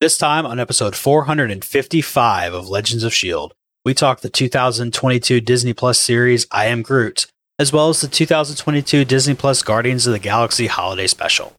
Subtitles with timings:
[0.00, 3.52] This time on episode 455 of Legends of S.H.I.E.L.D.,
[3.84, 7.26] we talk the 2022 Disney Plus series I Am Groot,
[7.58, 11.52] as well as the 2022 Disney Plus Guardians of the Galaxy Holiday Special,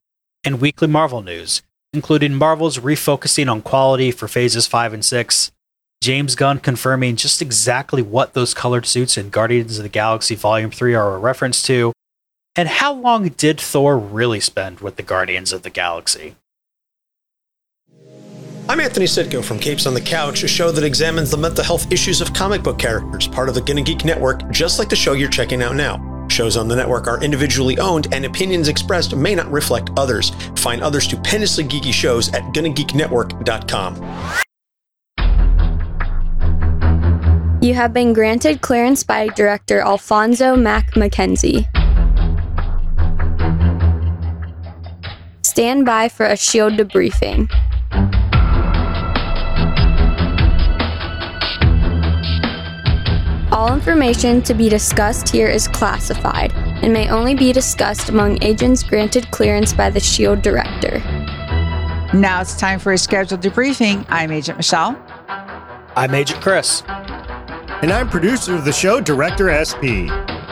[0.44, 1.62] and weekly Marvel news,
[1.94, 5.52] including Marvel's refocusing on quality for phases 5 and 6,
[6.02, 10.72] James Gunn confirming just exactly what those colored suits in Guardians of the Galaxy Volume
[10.72, 11.94] 3 are a reference to,
[12.56, 16.38] and how long did Thor really spend with the Guardians of the Galaxy?
[18.70, 21.92] I'm Anthony Sitko from Capes on the Couch, a show that examines the mental health
[21.92, 25.14] issues of comic book characters, part of the Gonna Geek Network, just like the show
[25.14, 26.28] you're checking out now.
[26.30, 30.30] Shows on the network are individually owned, and opinions expressed may not reflect others.
[30.56, 33.96] Find other stupendously geeky shows at GonnaGeekNetwork.com.
[37.62, 41.68] You have been granted clearance by director Alfonso Mack Mackenzie.
[45.44, 47.52] Stand by for a shield debriefing.
[53.52, 58.82] All information to be discussed here is classified and may only be discussed among agents
[58.82, 61.00] granted clearance by the SHIELD director.
[62.14, 64.06] Now it's time for a scheduled debriefing.
[64.08, 64.98] I'm Agent Michelle.
[65.98, 66.82] I'm Agent Chris.
[67.82, 70.08] And I'm producer of the show, Director SP.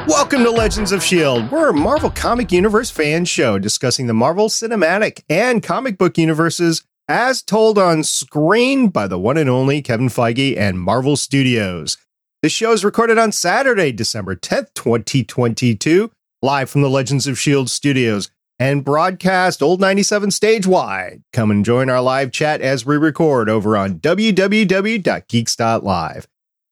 [0.05, 1.47] Welcome to Legends of S.H.I.E.L.D.
[1.49, 6.83] We're a Marvel Comic Universe fan show discussing the Marvel Cinematic and comic book universes
[7.07, 11.97] as told on screen by the one and only Kevin Feige and Marvel Studios.
[12.41, 16.09] This show is recorded on Saturday, December 10th, 2022,
[16.41, 17.67] live from the Legends of S.H.I.E.L.D.
[17.67, 21.21] studios and broadcast Old 97 stage wide.
[21.33, 26.27] Come and join our live chat as we record over on www.geeks.live.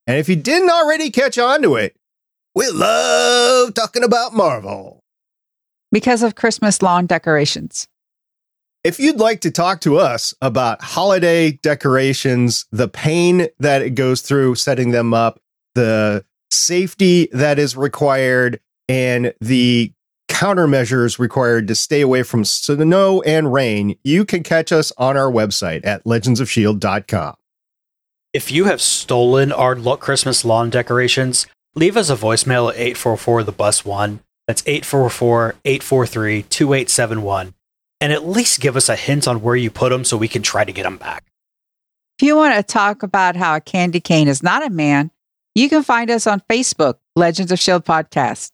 [0.08, 1.98] And if you didn't already catch on to it,
[2.56, 5.02] we love talking about Marvel.
[5.92, 7.90] Because of Christmas lawn decorations.
[8.86, 14.22] If you'd like to talk to us about holiday decorations, the pain that it goes
[14.22, 15.42] through setting them up,
[15.78, 19.94] the safety that is required, and the
[20.28, 25.32] countermeasures required to stay away from snow and rain, you can catch us on our
[25.32, 27.36] website at legendsofshield.com.
[28.34, 33.52] If you have stolen our Christmas lawn decorations, leave us a voicemail at 844 the
[33.52, 34.20] bus 1.
[34.48, 37.54] That's 844 843 2871.
[38.00, 40.44] And at least give us a hint on where you put them so we can
[40.44, 41.26] try to get them back.
[42.20, 45.12] If you want to talk about how a candy cane is not a man,
[45.58, 48.52] you can find us on Facebook, Legends of Shield Podcast.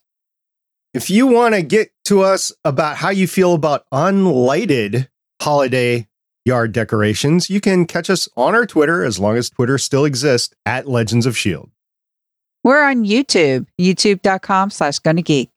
[0.93, 5.09] If you want to get to us about how you feel about unlighted
[5.41, 6.07] holiday
[6.45, 10.53] yard decorations, you can catch us on our Twitter, as long as Twitter still exists,
[10.65, 11.71] at Legends of S.H.I.E.L.D.
[12.63, 15.49] We're on YouTube, youtube.com slash gonna geek.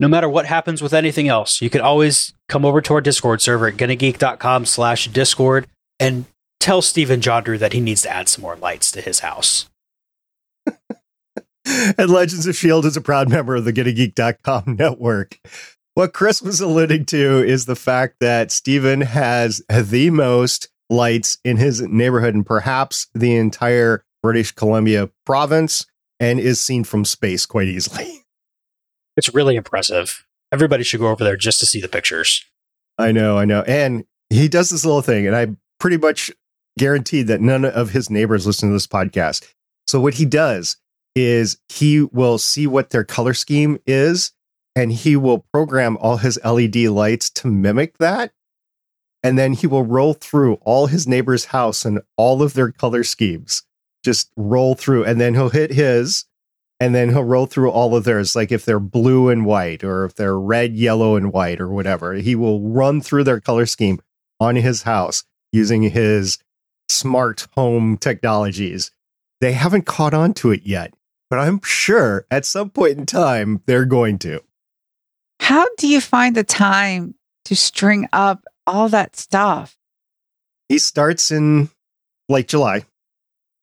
[0.00, 3.40] No matter what happens with anything else, you can always come over to our Discord
[3.40, 5.66] server at gonnageek.com slash Discord
[6.00, 6.24] and
[6.58, 9.68] tell Stephen Jondrew that he needs to add some more lights to his house.
[11.98, 12.88] and Legends of S.H.I.E.L.D.
[12.88, 15.38] is a proud member of the GonnaGeek.com network.
[15.94, 21.56] What Chris was alluding to is the fact that Stephen has the most lights in
[21.56, 25.86] his neighborhood and perhaps the entire British Columbia province
[26.20, 28.24] and is seen from space quite easily.
[29.16, 30.24] It's really impressive.
[30.52, 32.44] Everybody should go over there just to see the pictures.
[32.98, 33.62] I know, I know.
[33.62, 35.48] And he does this little thing, and I
[35.80, 36.30] pretty much
[36.78, 39.44] guaranteed that none of his neighbors listen to this podcast.
[39.88, 40.76] So what he does
[41.18, 44.32] is he will see what their color scheme is
[44.74, 48.32] and he will program all his LED lights to mimic that.
[49.22, 53.02] And then he will roll through all his neighbor's house and all of their color
[53.02, 53.64] schemes.
[54.04, 56.26] Just roll through and then he'll hit his
[56.78, 60.04] and then he'll roll through all of theirs like if they're blue and white or
[60.04, 62.14] if they're red, yellow and white or whatever.
[62.14, 63.98] He will run through their color scheme
[64.38, 66.38] on his house using his
[66.88, 68.92] smart home technologies.
[69.40, 70.94] They haven't caught on to it yet
[71.30, 74.42] but I'm sure at some point in time they're going to.
[75.40, 79.76] How do you find the time to string up all that stuff?
[80.68, 81.70] He starts in
[82.28, 82.84] late July.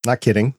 [0.06, 0.56] Not kidding.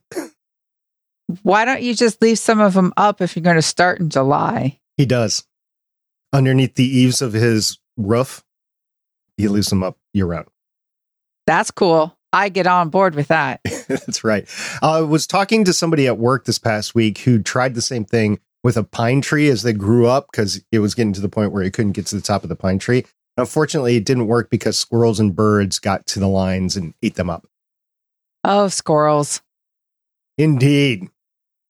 [1.43, 4.09] Why don't you just leave some of them up if you're going to start in
[4.09, 4.79] July?
[4.95, 5.45] He does.
[6.31, 8.43] Underneath the eaves of his roof,
[9.37, 10.47] he leaves them up year round.
[11.45, 12.16] That's cool.
[12.33, 13.61] I get on board with that.
[13.87, 14.47] That's right.
[14.81, 18.05] Uh, I was talking to somebody at work this past week who tried the same
[18.05, 21.29] thing with a pine tree as they grew up because it was getting to the
[21.29, 23.05] point where he couldn't get to the top of the pine tree.
[23.37, 27.29] Unfortunately, it didn't work because squirrels and birds got to the lines and ate them
[27.29, 27.47] up.
[28.43, 29.41] Oh, squirrels.
[30.37, 31.09] Indeed.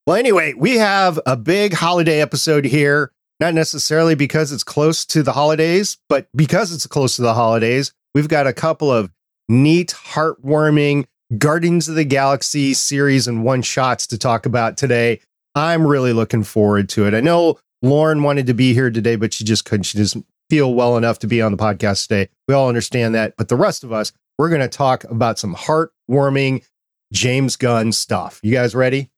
[0.06, 5.22] Well, anyway, we have a big holiday episode here, not necessarily because it's close to
[5.22, 9.12] the holidays, but because it's close to the holidays, we've got a couple of
[9.50, 11.06] neat, heartwarming
[11.38, 15.20] Guardians of the Galaxy series and one shots to talk about today.
[15.56, 17.14] I'm really looking forward to it.
[17.14, 19.84] I know Lauren wanted to be here today, but she just couldn't.
[19.84, 22.30] She doesn't feel well enough to be on the podcast today.
[22.48, 23.36] We all understand that.
[23.38, 26.64] But the rest of us, we're going to talk about some heartwarming
[27.12, 28.40] James Gunn stuff.
[28.44, 29.10] You guys ready?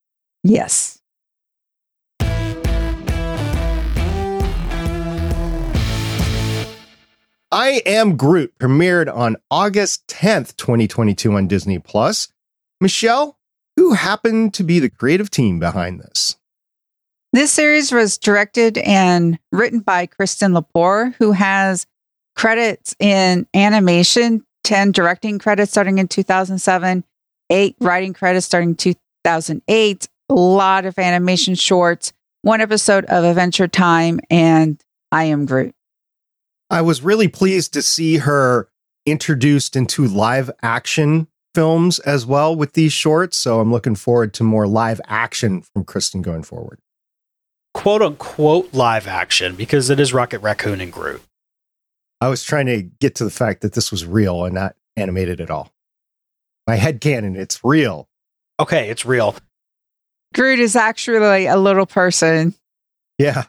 [0.43, 0.98] Yes.
[7.51, 12.27] I Am Groot premiered on August 10th, 2022 on Disney Plus.
[12.79, 13.39] Michelle,
[13.75, 16.37] who happened to be the creative team behind this?
[17.33, 21.87] This series was directed and written by Kristen Lepore, who has
[22.35, 27.03] credits in animation, 10 directing credits starting in 2007,
[27.49, 32.13] eight writing credits starting 2008, a lot of animation shorts,
[32.43, 34.79] one episode of Adventure Time, and
[35.11, 35.73] I Am Groot.
[36.69, 38.69] I was really pleased to see her
[39.05, 43.37] introduced into live action films as well with these shorts.
[43.37, 46.79] So I'm looking forward to more live action from Kristen going forward.
[47.73, 51.21] Quote unquote live action because it is Rocket Raccoon and Groot.
[52.21, 55.39] I was trying to get to the fact that this was real and not animated
[55.41, 55.71] at all.
[56.67, 58.07] My head canon, it's real.
[58.59, 59.35] Okay, it's real.
[60.35, 62.53] Groot is actually a little person.
[63.17, 63.45] Yeah.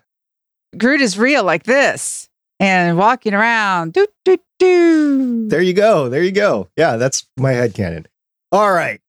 [0.78, 2.29] Groot is real like this
[2.60, 3.94] and walking around.
[3.94, 5.48] Doo, doo, doo.
[5.48, 6.08] There you go.
[6.08, 6.68] There you go.
[6.76, 8.06] Yeah, that's my head canon.
[8.52, 9.00] All right.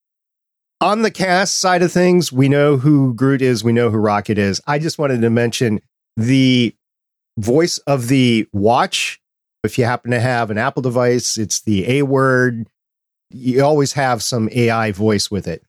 [0.79, 4.39] On the cast side of things, we know who Groot is, we know who Rocket
[4.39, 4.59] is.
[4.65, 5.79] I just wanted to mention
[6.17, 6.73] the
[7.37, 9.21] voice of the watch.
[9.63, 12.67] If you happen to have an Apple device, it's the A word.
[13.29, 15.63] You always have some AI voice with it.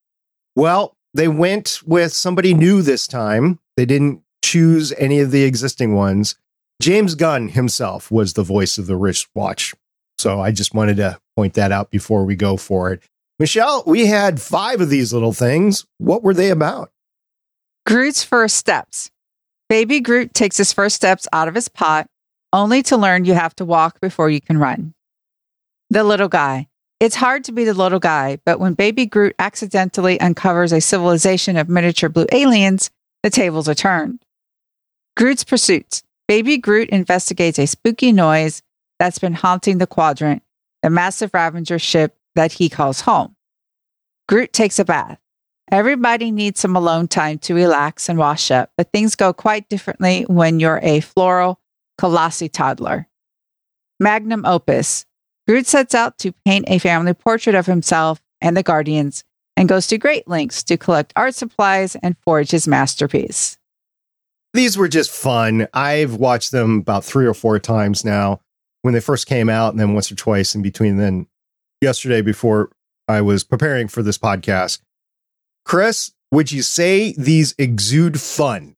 [0.56, 3.58] Well, they went with somebody new this time.
[3.76, 6.36] They didn't choose any of the existing ones.
[6.80, 9.74] James Gunn himself was the voice of the wristwatch.
[10.18, 13.02] So I just wanted to point that out before we go for it.
[13.38, 15.84] Michelle, we had five of these little things.
[15.98, 16.90] What were they about?
[17.86, 19.10] Groot's first steps.
[19.68, 22.06] Baby Groot takes his first steps out of his pot,
[22.52, 24.94] only to learn you have to walk before you can run.
[25.90, 26.68] The little guy.
[27.00, 31.56] It's hard to be the little guy, but when Baby Groot accidentally uncovers a civilization
[31.56, 32.90] of miniature blue aliens,
[33.24, 34.22] the tables are turned.
[35.16, 36.04] Groot's pursuits.
[36.28, 38.62] Baby Groot investigates a spooky noise
[38.98, 40.42] that's been haunting the quadrant,
[40.82, 43.36] the massive Ravager ship that he calls home.
[44.28, 45.18] Groot takes a bath.
[45.70, 50.24] Everybody needs some alone time to relax and wash up, but things go quite differently
[50.28, 51.56] when you're a Flora
[51.98, 53.08] colossus toddler.
[53.98, 55.06] Magnum opus.
[55.46, 59.24] Groot sets out to paint a family portrait of himself and the Guardians
[59.56, 63.58] and goes to great lengths to collect art supplies and forge his masterpiece.
[64.54, 65.66] These were just fun.
[65.72, 68.40] I've watched them about three or four times now
[68.82, 70.98] when they first came out, and then once or twice in between.
[70.98, 71.26] Then
[71.80, 72.70] yesterday, before
[73.08, 74.80] I was preparing for this podcast,
[75.64, 78.76] Chris, would you say these exude fun?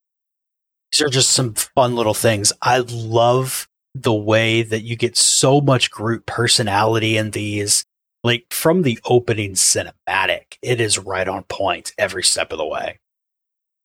[0.93, 2.53] These are just some fun little things.
[2.63, 7.85] I love the way that you get so much Groot personality in these.
[8.23, 13.01] Like from the opening cinematic, it is right on point every step of the way.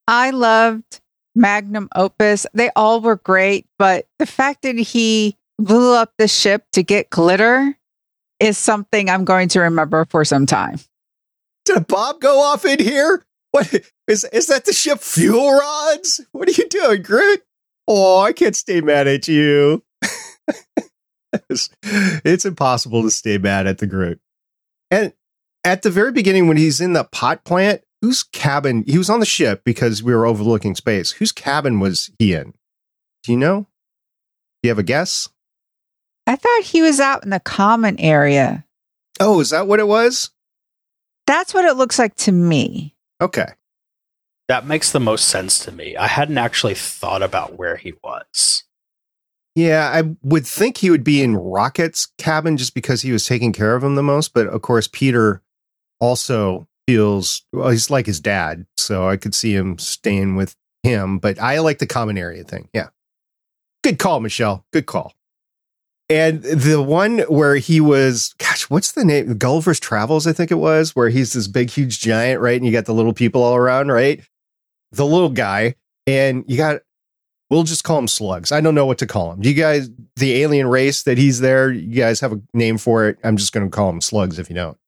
[0.07, 1.01] I loved
[1.35, 2.45] Magnum Opus.
[2.53, 7.09] They all were great, but the fact that he blew up the ship to get
[7.09, 7.77] glitter
[8.39, 10.79] is something I'm going to remember for some time.
[11.65, 13.23] Did a bomb go off in here?
[13.51, 13.73] What
[14.07, 16.21] is is that the ship fuel rods?
[16.31, 17.41] What are you doing, Groot?
[17.87, 19.83] Oh, I can't stay mad at you.
[21.49, 24.19] it's, it's impossible to stay mad at the Groot.
[24.91, 25.13] And
[25.63, 28.83] at the very beginning, when he's in the pot plant, whose cabin?
[28.87, 31.11] He was on the ship because we were overlooking space.
[31.11, 32.53] Whose cabin was he in?
[33.23, 33.61] Do you know?
[34.61, 35.29] Do you have a guess?
[36.27, 38.65] I thought he was out in the common area.
[39.19, 40.31] Oh, is that what it was?
[41.27, 42.95] That's what it looks like to me.
[43.21, 43.47] Okay.
[44.47, 45.95] That makes the most sense to me.
[45.95, 48.63] I hadn't actually thought about where he was.
[49.55, 53.51] Yeah, I would think he would be in Rocket's cabin just because he was taking
[53.51, 54.33] care of him the most.
[54.33, 55.41] But of course, Peter
[55.99, 61.19] also feels well, he's like his dad, so I could see him staying with him.
[61.19, 62.67] But I like the common area thing.
[62.73, 62.87] Yeah,
[63.83, 64.65] good call, Michelle.
[64.73, 65.13] Good call.
[66.09, 69.37] And the one where he was, gosh, what's the name?
[69.37, 72.57] Gulliver's Travels, I think it was, where he's this big, huge giant, right?
[72.57, 74.19] And you got the little people all around, right?
[74.91, 75.75] The little guy,
[76.07, 76.81] and you got,
[77.51, 78.51] we'll just call him slugs.
[78.51, 79.41] I don't know what to call him.
[79.41, 83.07] Do you guys, the alien race that he's there, you guys have a name for
[83.07, 83.19] it?
[83.23, 84.79] I'm just going to call him slugs if you don't.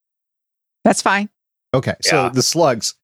[0.84, 1.30] That's fine.
[1.74, 1.96] Okay.
[2.02, 2.30] So Yeah.
[2.30, 2.96] the slugs,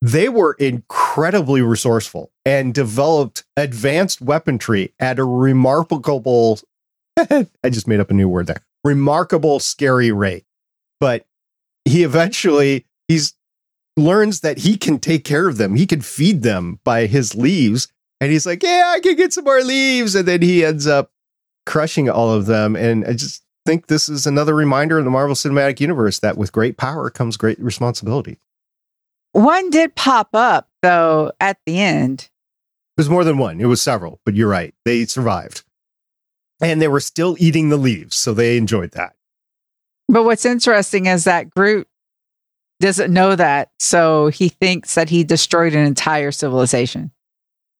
[0.00, 6.58] they were incredibly resourceful and developed advanced weaponry at a remarkable,
[7.18, 10.44] I just made up a new word there, remarkable scary rate.
[11.00, 11.26] but
[11.84, 13.34] he eventually he's
[13.96, 15.74] learns that he can take care of them.
[15.74, 17.88] He can feed them by his leaves.
[18.20, 20.14] And he's like, Yeah, I can get some more leaves.
[20.14, 21.10] And then he ends up
[21.66, 22.76] crushing all of them.
[22.76, 26.52] And I just think this is another reminder of the Marvel Cinematic Universe that with
[26.52, 28.38] great power comes great responsibility.
[29.32, 32.28] One did pop up, though, at the end.
[32.96, 34.74] It was more than one, it was several, but you're right.
[34.84, 35.64] They survived.
[36.60, 38.16] And they were still eating the leaves.
[38.16, 39.14] So they enjoyed that.
[40.08, 41.88] But what's interesting is that Groot
[42.80, 43.70] doesn't know that.
[43.78, 47.10] So he thinks that he destroyed an entire civilization.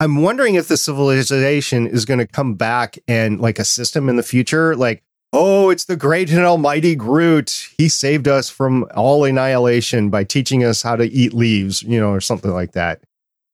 [0.00, 4.16] I'm wondering if the civilization is going to come back and like assist him in
[4.16, 4.74] the future.
[4.74, 7.68] Like, oh, it's the great and almighty Groot.
[7.78, 12.10] He saved us from all annihilation by teaching us how to eat leaves, you know,
[12.10, 13.00] or something like that.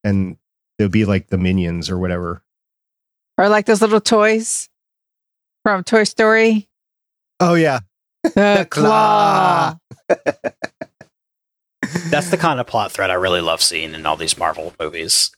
[0.02, 0.36] And
[0.78, 2.42] they'll be like the minions or whatever.
[3.36, 4.68] Or like those little toys
[5.62, 6.68] from Toy Story.
[7.40, 7.80] Oh, yeah.
[8.22, 9.76] The claw.
[12.10, 15.30] That's the kind of plot thread I really love seeing in all these Marvel movies.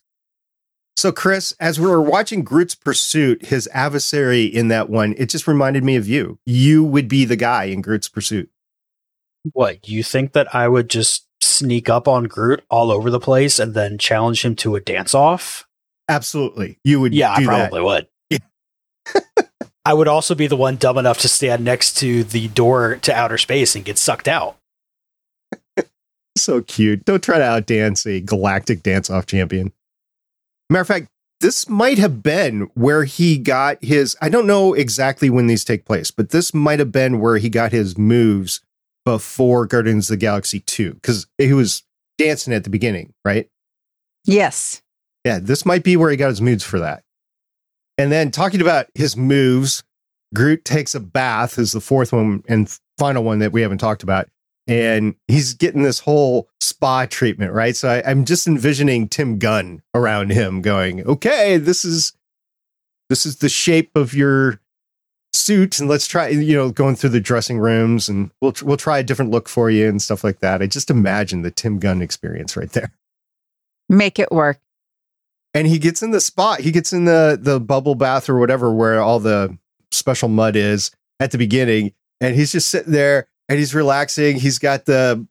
[1.01, 5.47] So, Chris, as we were watching Groot's pursuit, his adversary in that one, it just
[5.47, 6.37] reminded me of you.
[6.45, 8.51] You would be the guy in Groot's pursuit.
[9.51, 13.57] What, you think that I would just sneak up on Groot all over the place
[13.57, 15.67] and then challenge him to a dance off?
[16.07, 16.77] Absolutely.
[16.83, 17.71] You would Yeah, I do that.
[17.71, 18.07] probably would.
[19.83, 23.11] I would also be the one dumb enough to stand next to the door to
[23.11, 24.57] outer space and get sucked out.
[26.37, 27.05] So cute.
[27.05, 29.73] Don't try to outdance a galactic dance off champion.
[30.71, 31.07] Matter of fact,
[31.41, 34.15] this might have been where he got his.
[34.21, 37.49] I don't know exactly when these take place, but this might have been where he
[37.49, 38.61] got his moves
[39.03, 41.83] before Guardians of the Galaxy 2, because he was
[42.17, 43.49] dancing at the beginning, right?
[44.23, 44.81] Yes.
[45.25, 47.03] Yeah, this might be where he got his moves for that.
[47.97, 49.83] And then talking about his moves,
[50.33, 54.03] Groot takes a bath is the fourth one and final one that we haven't talked
[54.03, 54.29] about.
[54.67, 57.75] And he's getting this whole spa treatment, right?
[57.75, 62.13] So I, I'm just envisioning Tim Gunn around him going, okay, this is
[63.09, 64.61] this is the shape of your
[65.33, 68.99] suit and let's try you know going through the dressing rooms and we'll we'll try
[68.99, 72.01] a different look for you and stuff like that i just imagine the tim gunn
[72.01, 72.91] experience right there
[73.87, 74.59] Make it work.
[75.53, 78.73] and he gets in the spot he gets in the the bubble bath or whatever
[78.73, 79.57] where all the
[79.91, 84.39] special mud is at the beginning and he's just sitting there and he's relaxing.
[84.39, 85.27] He's got the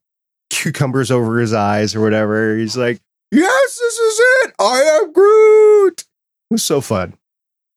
[0.51, 2.55] cucumbers over his eyes or whatever.
[2.55, 3.01] He's like
[3.33, 4.55] yes this is it.
[4.61, 6.01] I am groot.
[6.03, 7.15] It was so fun.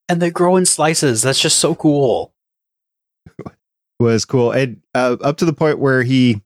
[0.09, 1.21] And they grow in slices.
[1.21, 2.33] That's just so cool.
[3.99, 4.51] It was cool.
[4.51, 6.41] And uh, up to the point where he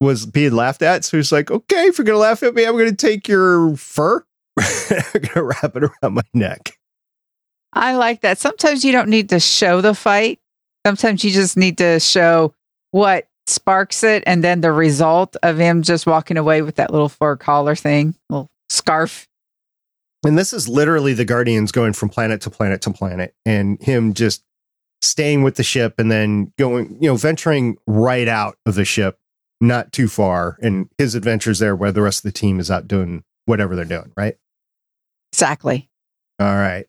[0.00, 1.04] was being laughed at.
[1.04, 4.24] So he's like okay if you're gonna laugh at me i'm gonna take your fur.
[4.58, 6.78] I'm gonna wrap it around my neck.
[7.74, 8.38] I like that.
[8.38, 10.38] Sometimes you don't need to show the fight.
[10.86, 12.54] Sometimes you just need to show
[12.94, 17.08] what sparks it and then the result of him just walking away with that little
[17.08, 19.26] fur collar thing, little scarf.
[20.24, 24.14] And this is literally the Guardians going from planet to planet to planet and him
[24.14, 24.44] just
[25.02, 29.18] staying with the ship and then going, you know, venturing right out of the ship,
[29.60, 30.56] not too far.
[30.62, 33.84] And his adventures there where the rest of the team is out doing whatever they're
[33.84, 34.36] doing, right?
[35.32, 35.90] Exactly.
[36.38, 36.86] All right.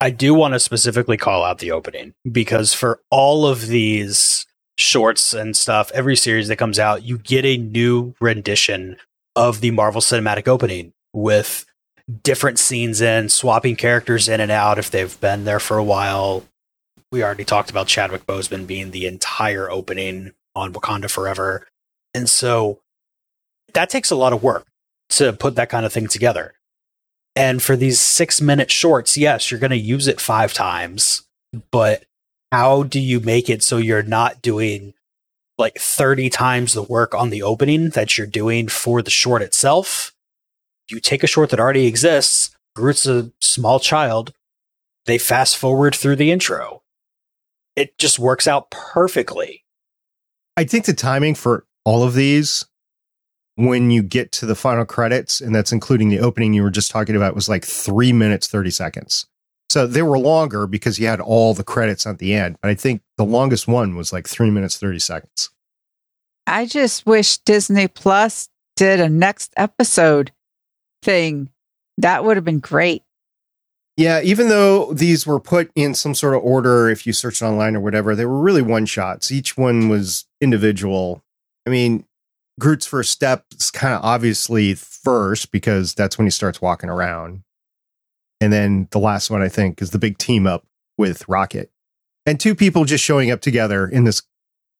[0.00, 4.46] I do want to specifically call out the opening because for all of these
[4.82, 8.96] shorts and stuff, every series that comes out, you get a new rendition
[9.34, 11.64] of the Marvel Cinematic opening with
[12.22, 16.44] different scenes in, swapping characters in and out if they've been there for a while.
[17.10, 21.66] We already talked about Chadwick Boseman being the entire opening on Wakanda Forever.
[22.14, 22.80] And so
[23.74, 24.66] that takes a lot of work
[25.10, 26.54] to put that kind of thing together.
[27.34, 31.26] And for these six minute shorts, yes, you're going to use it five times,
[31.70, 32.04] but
[32.52, 34.92] how do you make it so you're not doing
[35.56, 40.12] like 30 times the work on the opening that you're doing for the short itself?
[40.90, 44.34] You take a short that already exists, Groot's a small child,
[45.06, 46.82] they fast forward through the intro.
[47.74, 49.64] It just works out perfectly.
[50.58, 52.66] I think the timing for all of these,
[53.54, 56.90] when you get to the final credits, and that's including the opening you were just
[56.90, 59.26] talking about, was like three minutes, 30 seconds.
[59.72, 62.58] So they were longer because you had all the credits at the end.
[62.60, 65.48] But I think the longest one was like three minutes, 30 seconds.
[66.46, 70.30] I just wish Disney Plus did a next episode
[71.02, 71.48] thing.
[71.96, 73.02] That would have been great.
[73.96, 77.74] Yeah, even though these were put in some sort of order, if you searched online
[77.74, 79.32] or whatever, they were really one shots.
[79.32, 81.24] Each one was individual.
[81.66, 82.04] I mean,
[82.60, 87.42] Groot's first step is kind of obviously first because that's when he starts walking around.
[88.42, 90.66] And then the last one, I think, is the big team up
[90.98, 91.70] with Rocket.
[92.26, 94.22] And two people just showing up together in this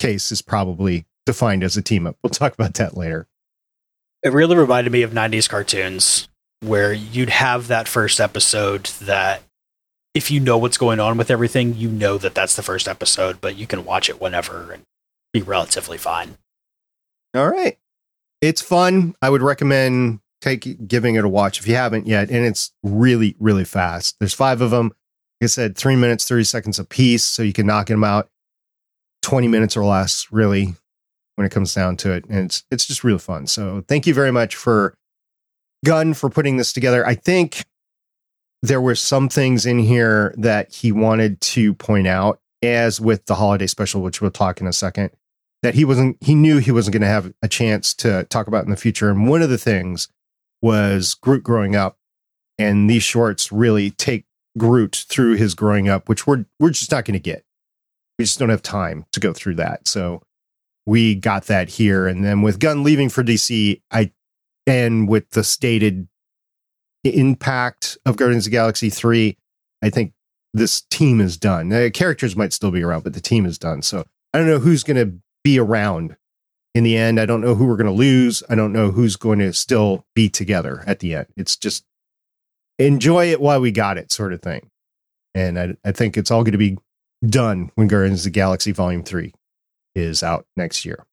[0.00, 2.16] case is probably defined as a team up.
[2.24, 3.28] We'll talk about that later.
[4.24, 6.28] It really reminded me of 90s cartoons
[6.58, 9.42] where you'd have that first episode that
[10.12, 13.40] if you know what's going on with everything, you know that that's the first episode,
[13.40, 14.82] but you can watch it whenever and
[15.32, 16.36] be relatively fine.
[17.32, 17.78] All right.
[18.40, 19.14] It's fun.
[19.22, 22.30] I would recommend take giving it a watch if you haven't yet.
[22.30, 24.16] And it's really, really fast.
[24.18, 24.86] There's five of them.
[25.40, 27.24] Like I said, three minutes, 30 seconds a piece.
[27.24, 28.28] So you can knock them out
[29.22, 30.74] 20 minutes or less, really,
[31.36, 32.24] when it comes down to it.
[32.26, 33.46] And it's it's just really fun.
[33.46, 34.94] So thank you very much for
[35.84, 37.06] Gunn for putting this together.
[37.06, 37.64] I think
[38.62, 43.36] there were some things in here that he wanted to point out, as with the
[43.36, 45.10] holiday special, which we'll talk in a second,
[45.62, 48.64] that he wasn't, he knew he wasn't going to have a chance to talk about
[48.64, 49.10] in the future.
[49.10, 50.08] And one of the things
[50.62, 51.98] was Groot growing up.
[52.58, 54.24] And these shorts really take
[54.56, 57.44] Groot through his growing up, which we're, we're just not going to get.
[58.18, 59.88] We just don't have time to go through that.
[59.88, 60.22] So
[60.86, 62.06] we got that here.
[62.06, 64.12] And then with Gunn leaving for DC, I,
[64.66, 66.08] and with the stated
[67.04, 69.36] impact of Guardians of the Galaxy 3,
[69.82, 70.12] I think
[70.54, 71.70] this team is done.
[71.70, 73.82] The characters might still be around, but the team is done.
[73.82, 76.16] So I don't know who's going to be around
[76.74, 77.20] in the end.
[77.20, 78.42] I don't know who we're going to lose.
[78.48, 81.26] I don't know who's going to still be together at the end.
[81.36, 81.84] It's just
[82.78, 84.68] enjoy it while we got it, sort of thing.
[85.34, 86.78] And I, I think it's all going to be
[87.26, 89.32] done when Guardians of the Galaxy Volume 3
[89.94, 91.04] is out next year.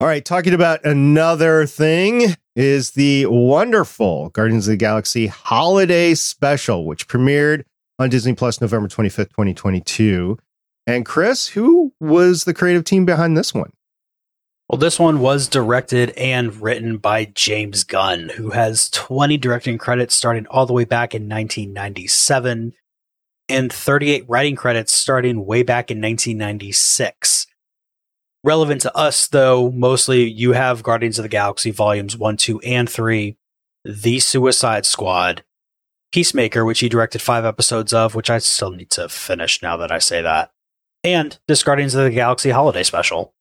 [0.00, 6.84] All right, talking about another thing is the wonderful Guardians of the Galaxy Holiday Special,
[6.84, 7.62] which premiered
[7.98, 10.38] on Disney Plus November 25th, 2022.
[10.86, 13.72] And Chris, who was the creative team behind this one?
[14.68, 20.14] Well, this one was directed and written by James Gunn, who has 20 directing credits
[20.14, 22.72] starting all the way back in 1997
[23.48, 27.46] and 38 writing credits starting way back in 1996
[28.44, 32.88] relevant to us, though, mostly you have Guardians of the Galaxy volumes one, two, and
[32.88, 33.36] three,
[33.84, 35.44] The Suicide Squad,
[36.12, 39.92] Peacemaker, which he directed five episodes of, which I still need to finish now that
[39.92, 40.50] I say that,
[41.04, 43.34] and this Guardians of the Galaxy holiday special.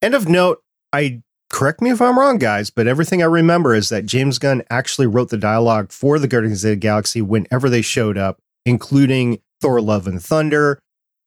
[0.00, 0.62] End of note,
[0.92, 4.62] I correct me if I'm wrong, guys, but everything I remember is that James Gunn
[4.70, 9.40] actually wrote the dialogue for the Guardians of the Galaxy whenever they showed up, including
[9.60, 10.78] Thor Love and Thunder,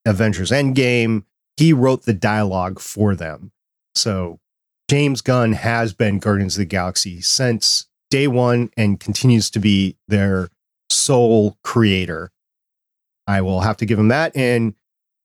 [0.06, 1.24] Avengers Endgame,
[1.58, 3.52] he wrote the dialogue for them.
[3.94, 4.40] So
[4.90, 9.98] James Gunn has been Guardians of the Galaxy since day one and continues to be
[10.08, 10.50] their
[10.90, 12.32] sole creator.
[13.28, 14.36] I will have to give him that.
[14.36, 14.76] And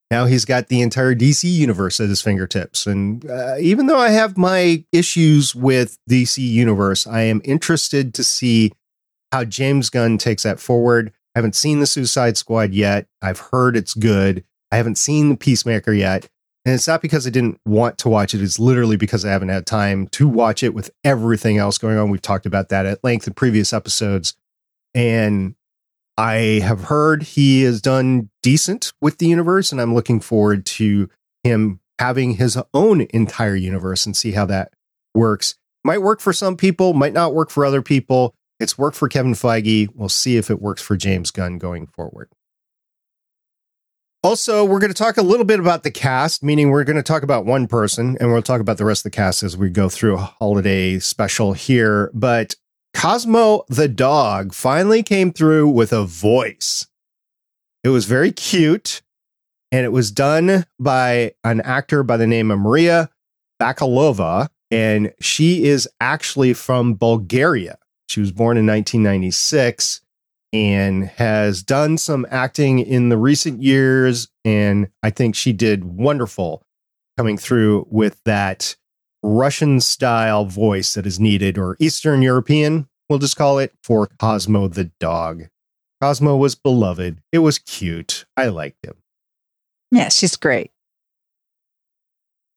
[0.09, 2.87] now he's got the entire DC universe at his fingertips.
[2.87, 8.23] And uh, even though I have my issues with DC universe, I am interested to
[8.23, 8.71] see
[9.31, 11.11] how James Gunn takes that forward.
[11.35, 13.07] I haven't seen the Suicide Squad yet.
[13.21, 14.43] I've heard it's good.
[14.71, 16.29] I haven't seen the Peacemaker yet.
[16.65, 18.41] And it's not because I didn't want to watch it.
[18.41, 22.09] It's literally because I haven't had time to watch it with everything else going on.
[22.09, 24.35] We've talked about that at length in previous episodes.
[24.93, 25.55] And
[26.17, 29.73] I have heard he has done decent with the universe.
[29.73, 31.09] And I'm looking forward to
[31.43, 34.71] him having his own entire universe and see how that
[35.13, 35.55] works.
[35.83, 38.33] Might work for some people, might not work for other people.
[38.57, 39.89] It's worked for Kevin Feige.
[39.93, 42.29] We'll see if it works for James Gunn going forward.
[44.23, 47.03] Also, we're going to talk a little bit about the cast, meaning we're going to
[47.03, 49.69] talk about one person and we'll talk about the rest of the cast as we
[49.69, 52.11] go through a holiday special here.
[52.13, 52.55] But
[52.93, 56.86] Cosmo the dog finally came through with a voice.
[57.83, 59.01] It was very cute
[59.71, 63.09] and it was done by an actor by the name of Maria
[63.61, 64.49] Bakalova.
[64.69, 67.77] And she is actually from Bulgaria.
[68.09, 70.01] She was born in 1996
[70.53, 74.29] and has done some acting in the recent years.
[74.43, 76.63] And I think she did wonderful
[77.17, 78.75] coming through with that
[79.23, 84.67] Russian style voice that is needed, or Eastern European, we'll just call it, for Cosmo
[84.67, 85.47] the dog.
[86.01, 87.21] Cosmo was beloved.
[87.31, 88.25] It was cute.
[88.35, 88.95] I liked him.
[89.91, 90.71] Yeah, she's great.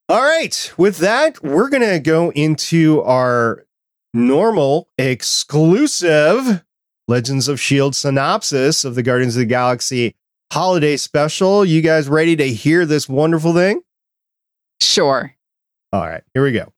[0.08, 0.72] All right.
[0.76, 3.64] With that, we're going to go into our
[4.12, 6.64] normal exclusive
[7.06, 7.94] Legends of S.H.I.E.L.D.
[7.94, 10.16] synopsis of the Guardians of the Galaxy
[10.52, 11.64] holiday special.
[11.64, 13.82] You guys ready to hear this wonderful thing?
[14.80, 15.34] Sure.
[15.92, 16.72] All right, here we go.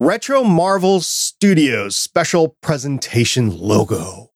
[0.00, 4.31] Retro Marvel Studios special presentation logo.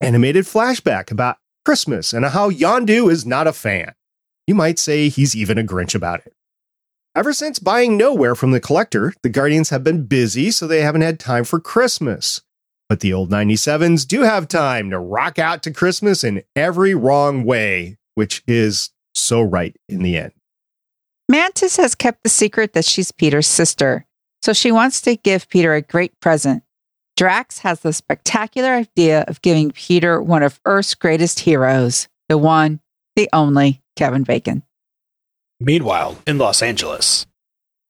[0.00, 3.94] Animated flashback about Christmas and how Yondu is not a fan.
[4.46, 6.32] You might say he's even a Grinch about it.
[7.16, 11.00] Ever since buying Knowhere from the collector, the Guardians have been busy, so they haven't
[11.00, 12.42] had time for Christmas.
[12.88, 17.44] But the old 97s do have time to rock out to Christmas in every wrong
[17.44, 20.32] way, which is so right in the end.
[21.28, 24.06] Mantis has kept the secret that she's Peter's sister,
[24.40, 26.62] so she wants to give Peter a great present.
[27.18, 32.78] Drax has the spectacular idea of giving Peter one of Earth's greatest heroes, the one,
[33.16, 34.62] the only Kevin Bacon.
[35.58, 37.26] Meanwhile, in Los Angeles,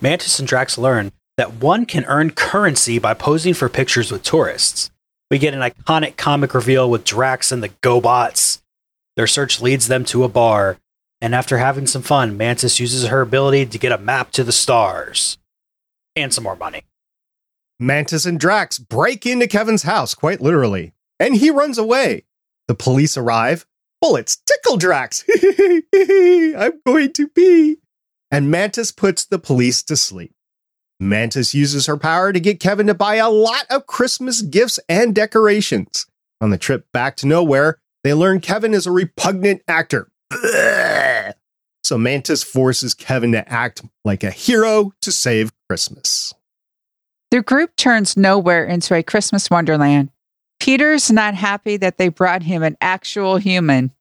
[0.01, 4.91] Mantis and Drax learn that one can earn currency by posing for pictures with tourists.
[5.31, 8.63] We get an iconic comic reveal with Drax and the GoBots.
[9.17, 10.79] Their search leads them to a bar,
[11.21, 14.53] and after having some fun, Mantis uses her ability to get a map to the
[14.53, 15.37] stars
[16.17, 16.85] and some more money.
[17.81, 22.25] Mantis and Drax break into Kevin's house, quite literally, and he runs away.
[22.67, 23.67] The police arrive.
[24.01, 25.25] Bullets tickle Drax.
[25.95, 27.79] I'm going to pee.
[28.31, 30.35] And Mantis puts the police to sleep.
[31.01, 35.15] Mantis uses her power to get Kevin to buy a lot of Christmas gifts and
[35.15, 36.07] decorations.
[36.41, 40.11] On the trip back to Knowhere, they learn Kevin is a repugnant actor.
[41.83, 46.35] So Mantis forces Kevin to act like a hero to save Christmas.
[47.31, 50.11] The group turns Knowhere into a Christmas wonderland.
[50.61, 53.93] Peter's not happy that they brought him an actual human.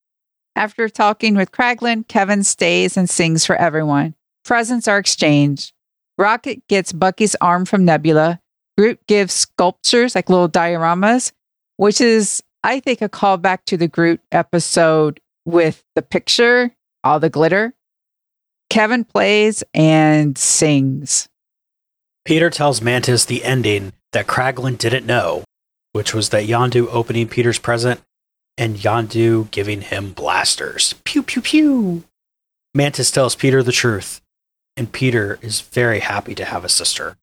[0.55, 4.15] After talking with Kraglin, Kevin stays and sings for everyone.
[4.43, 5.73] Presents are exchanged.
[6.17, 8.39] Rocket gets Bucky's arm from Nebula.
[8.77, 11.31] Groot gives sculptures like little dioramas,
[11.75, 17.29] which is, I think, a callback to the Groot episode with the picture, all the
[17.29, 17.73] glitter.
[18.69, 21.29] Kevin plays and sings.
[22.27, 25.45] Peter tells Mantis the ending that Kraglin didn't know,
[25.93, 28.01] which was that Yondu opening Peter's present
[28.57, 30.93] and Yondu giving him blasters.
[31.05, 32.03] Pew, pew, pew.
[32.73, 34.19] Mantis tells Peter the truth,
[34.75, 37.15] and Peter is very happy to have a sister.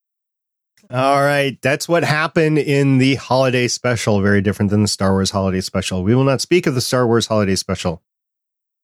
[0.89, 4.23] All right, that's what happened in the holiday special.
[4.23, 6.03] Very different than the Star Wars holiday special.
[6.03, 8.03] We will not speak of the Star Wars holiday special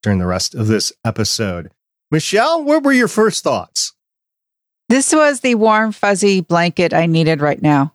[0.03, 1.71] during the rest of this episode.
[2.11, 3.95] Michelle, what were your first thoughts?
[4.91, 7.95] This was the warm, fuzzy blanket I needed right now.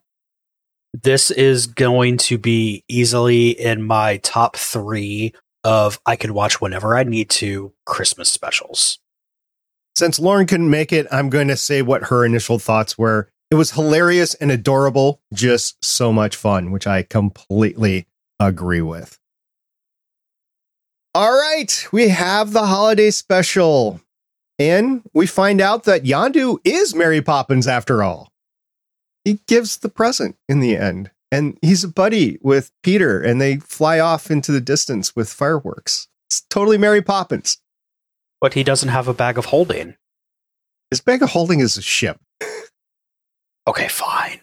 [0.93, 5.33] This is going to be easily in my top three
[5.65, 8.97] of I can watch whenever I need to Christmas specials.
[9.97, 13.27] Since Lauren couldn't make it, I'm going to say what her initial thoughts were.
[13.51, 18.07] It was hilarious and adorable, just so much fun, which I completely
[18.39, 19.19] agree with.
[21.13, 23.99] All right, we have the holiday special.
[24.57, 28.31] And we find out that Yondu is Mary Poppins after all.
[29.23, 31.11] He gives the present in the end.
[31.31, 36.07] And he's a buddy with Peter, and they fly off into the distance with fireworks.
[36.29, 37.57] It's totally Mary Poppins.
[38.39, 39.95] But he doesn't have a bag of holding.
[40.91, 42.19] His bag of holding is a ship.
[43.67, 44.39] Okay, fine.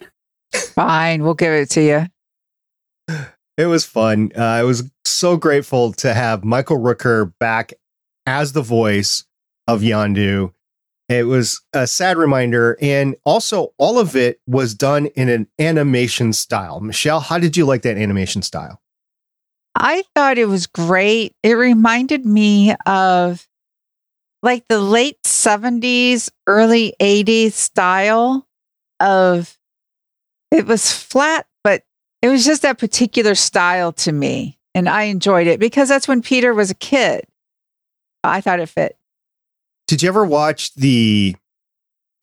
[0.53, 3.17] Fine, we'll give it to you.
[3.57, 4.33] It was fun.
[4.37, 7.73] Uh, I was so grateful to have Michael Rooker back
[8.27, 9.25] as the voice
[9.67, 10.53] of Yondu.
[11.09, 12.79] It was a sad reminder.
[12.81, 16.81] And also, all of it was done in an animation style.
[16.81, 18.81] Michelle, how did you like that animation style?
[19.75, 21.35] I thought it was great.
[21.43, 23.47] It reminded me of
[24.43, 28.47] like the late 70s, early 80s style
[29.01, 29.57] of
[30.51, 31.85] it was flat, but
[32.21, 34.59] it was just that particular style to me.
[34.75, 37.25] And I enjoyed it because that's when Peter was a kid.
[38.25, 38.97] I thought it fit.
[39.93, 41.37] Did you ever watch the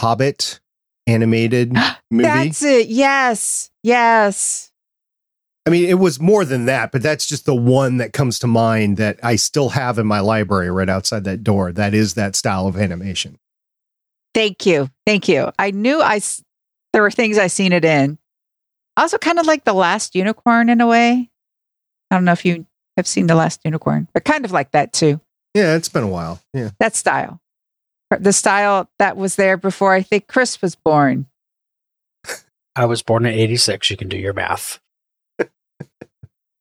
[0.01, 0.59] Hobbit
[1.05, 1.71] animated
[2.09, 2.23] movie?
[2.23, 2.87] That's it.
[2.87, 3.69] Yes.
[3.83, 4.71] Yes.
[5.67, 8.47] I mean, it was more than that, but that's just the one that comes to
[8.47, 11.71] mind that I still have in my library right outside that door.
[11.71, 13.37] That is that style of animation.
[14.33, 14.89] Thank you.
[15.05, 15.51] Thank you.
[15.59, 16.21] I knew I
[16.91, 18.17] there were things I seen it in.
[18.97, 21.29] Also kind of like The Last Unicorn in a way.
[22.09, 22.65] I don't know if you
[22.97, 25.21] have seen The Last Unicorn, but kind of like that too.
[25.53, 26.41] Yeah, it's been a while.
[26.51, 26.71] Yeah.
[26.79, 27.39] That style.
[28.17, 31.27] The style that was there before I think Chris was born.
[32.75, 33.89] I was born in 86.
[33.91, 34.79] You can do your math.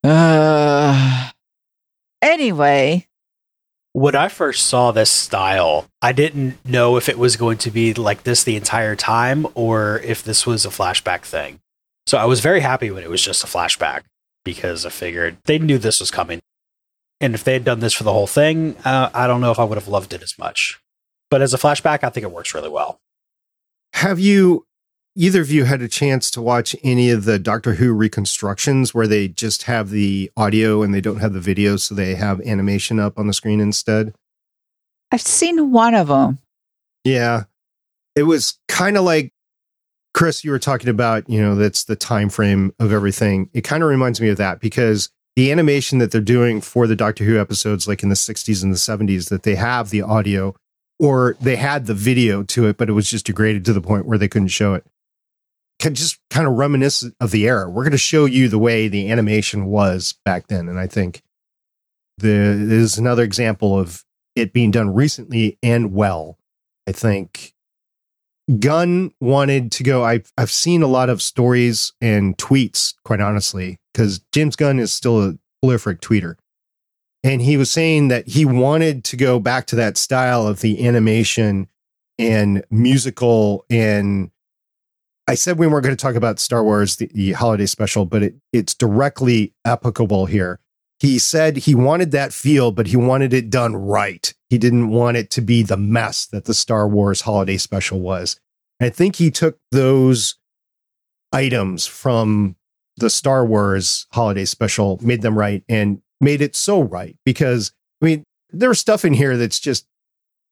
[0.05, 1.31] Uh,
[2.23, 3.07] anyway,
[3.93, 7.95] When I first saw this style, I didn't know if it was going to be
[7.95, 11.61] like this the entire time or if this was a flashback thing.
[12.07, 14.03] So I was very happy when it was just a flashback
[14.45, 16.41] because I figured they knew this was coming.
[17.21, 19.59] And if they had done this for the whole thing, uh, I don't know if
[19.59, 20.79] I would have loved it as much.
[21.31, 23.01] But as a flashback, I think it works really well.
[23.95, 24.67] Have you,
[25.17, 29.07] either of you, had a chance to watch any of the Doctor Who reconstructions where
[29.07, 32.99] they just have the audio and they don't have the video, so they have animation
[32.99, 34.15] up on the screen instead?
[35.11, 36.39] I've seen one of them.
[37.05, 37.45] Yeah.
[38.15, 39.33] It was kind of like
[40.15, 43.49] Chris, you were talking about, you know, that's the time frame of everything.
[43.53, 46.97] It kind of reminds me of that because the animation that they're doing for the
[46.97, 50.57] Doctor Who episodes, like in the 60s and the 70s, that they have the audio
[50.99, 54.07] or they had the video to it, but it was just degraded to the point
[54.07, 54.85] where they couldn't show it.
[55.79, 57.71] Can just kind of reminisce of the era.
[57.71, 61.23] We're going to show you the way the animation was back then, and I think
[62.19, 66.37] there is another example of it being done recently and well.
[66.89, 67.55] I think
[68.59, 70.05] Gunn wanted to go.
[70.05, 74.93] I've I've seen a lot of stories and tweets, quite honestly, because James Gunn is
[74.93, 76.37] still a prolific tweeter.
[77.25, 80.87] And he was saying that he wanted to go back to that style of the
[80.87, 81.69] animation
[82.19, 83.65] and musical.
[83.69, 84.31] And
[85.27, 88.23] I said we weren't going to talk about Star Wars, the, the holiday special, but
[88.23, 90.61] it, it's directly applicable here.
[91.01, 94.33] He said he wanted that feel, but he wanted it done right.
[94.49, 98.41] He didn't want it to be the mess that the Star Wars holiday special was.
[98.81, 100.37] I think he took those
[101.33, 102.57] items from
[102.97, 107.17] the Star Wars holiday special, made them right, and made it so right.
[107.25, 109.87] Because, I mean, there's stuff in here that's just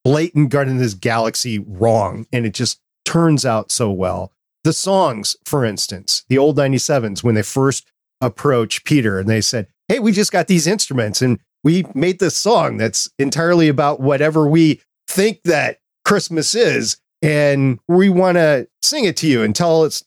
[0.04, 4.32] blatant Guardian of this Galaxy wrong, and it just turns out so well.
[4.64, 7.86] The songs, for instance, the old 97s, when they first
[8.20, 12.36] approach Peter and they said, Hey, we just got these instruments and we made this
[12.36, 16.96] song that's entirely about whatever we think that Christmas is.
[17.22, 20.04] And we want to sing it to you and tell us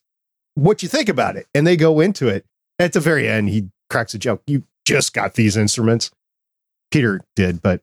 [0.55, 1.47] what you think about it.
[1.53, 2.45] And they go into it.
[2.77, 4.41] At the very end, he cracks a joke.
[4.47, 6.11] You just got these instruments.
[6.91, 7.81] Peter did, but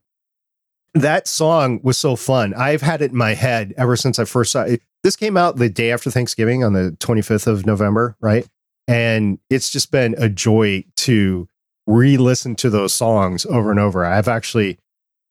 [0.95, 2.53] that song was so fun.
[2.55, 4.83] I've had it in my head ever since I first saw it.
[5.05, 8.47] This came out the day after Thanksgiving on the 25th of November, right?
[8.89, 11.49] And it's just been a joy to
[11.87, 14.05] re listen to those songs over and over.
[14.05, 14.79] I've actually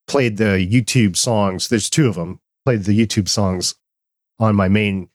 [0.07, 1.67] played the YouTube songs.
[1.67, 2.39] There's two of them.
[2.65, 3.75] Played the YouTube songs
[4.39, 5.09] on my main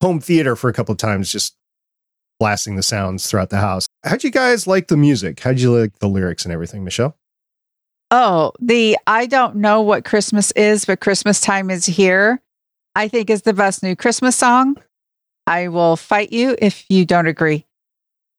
[0.00, 1.56] home theater for a couple of times, just
[2.38, 3.86] blasting the sounds throughout the house.
[4.04, 5.40] How'd you guys like the music?
[5.40, 7.16] How'd you like the lyrics and everything, Michelle?
[8.10, 12.40] Oh, the I don't know what Christmas is, but Christmas time is here.
[12.94, 14.76] I think is the best new Christmas song.
[15.46, 17.66] I will fight you if you don't agree.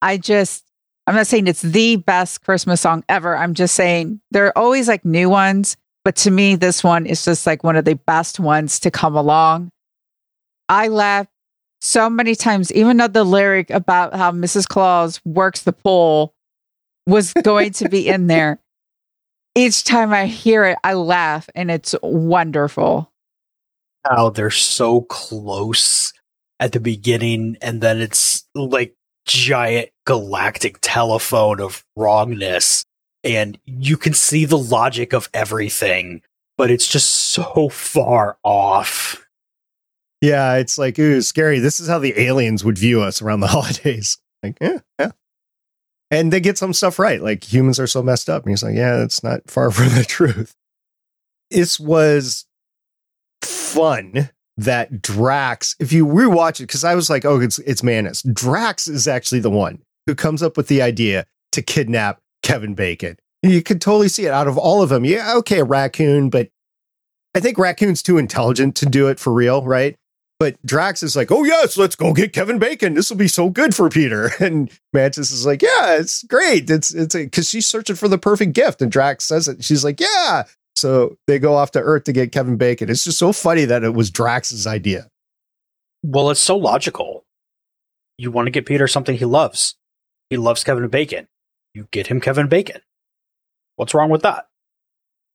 [0.01, 0.65] I just
[1.07, 3.37] I'm not saying it's the best Christmas song ever.
[3.37, 7.23] I'm just saying there are always like new ones, but to me, this one is
[7.23, 9.71] just like one of the best ones to come along.
[10.67, 11.29] I laughed
[11.85, 14.67] so many times, even though the lyric about how Mrs.
[14.67, 16.33] Claus works the pole
[17.05, 18.59] was going to be in there.
[19.55, 23.11] Each time I hear it, I laugh and it's wonderful.
[24.05, 26.13] How they're so close
[26.59, 28.95] at the beginning, and then it's like
[29.25, 32.85] giant galactic telephone of wrongness
[33.23, 36.21] and you can see the logic of everything
[36.57, 39.24] but it's just so far off
[40.21, 43.47] yeah it's like ooh scary this is how the aliens would view us around the
[43.55, 45.11] holidays like yeah yeah
[46.11, 48.75] and they get some stuff right like humans are so messed up and he's like
[48.75, 50.55] yeah it's not far from the truth
[51.51, 52.45] this was
[53.41, 58.21] fun that Drax, if you rewatch it, because I was like, oh, it's it's Mantis.
[58.23, 63.17] Drax is actually the one who comes up with the idea to kidnap Kevin Bacon.
[63.43, 65.05] You could totally see it out of all of them.
[65.05, 66.49] Yeah, okay, raccoon, but
[67.35, 69.97] I think raccoon's too intelligent to do it for real, right?
[70.37, 72.93] But Drax is like, oh yes, let's go get Kevin Bacon.
[72.93, 74.31] This will be so good for Peter.
[74.39, 76.69] And Mantis is like, yeah, it's great.
[76.69, 79.63] It's it's because she's searching for the perfect gift, and Drax says it.
[79.63, 80.43] She's like, yeah,
[80.75, 82.89] so they go off to Earth to get Kevin Bacon.
[82.89, 85.07] It's just so funny that it was Drax's idea.
[86.03, 87.23] Well, it's so logical.
[88.17, 89.75] You want to get Peter something he loves.
[90.29, 91.27] He loves Kevin Bacon.
[91.73, 92.81] You get him Kevin Bacon.
[93.77, 94.47] What's wrong with that?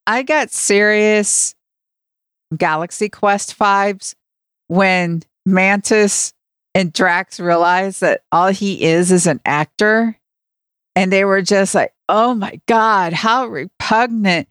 [0.06, 1.54] I got serious
[2.56, 4.14] Galaxy Quest vibes
[4.70, 6.32] when Mantis
[6.76, 10.16] and Drax realized that all he is is an actor.
[10.94, 14.46] And they were just like, oh my God, how repugnant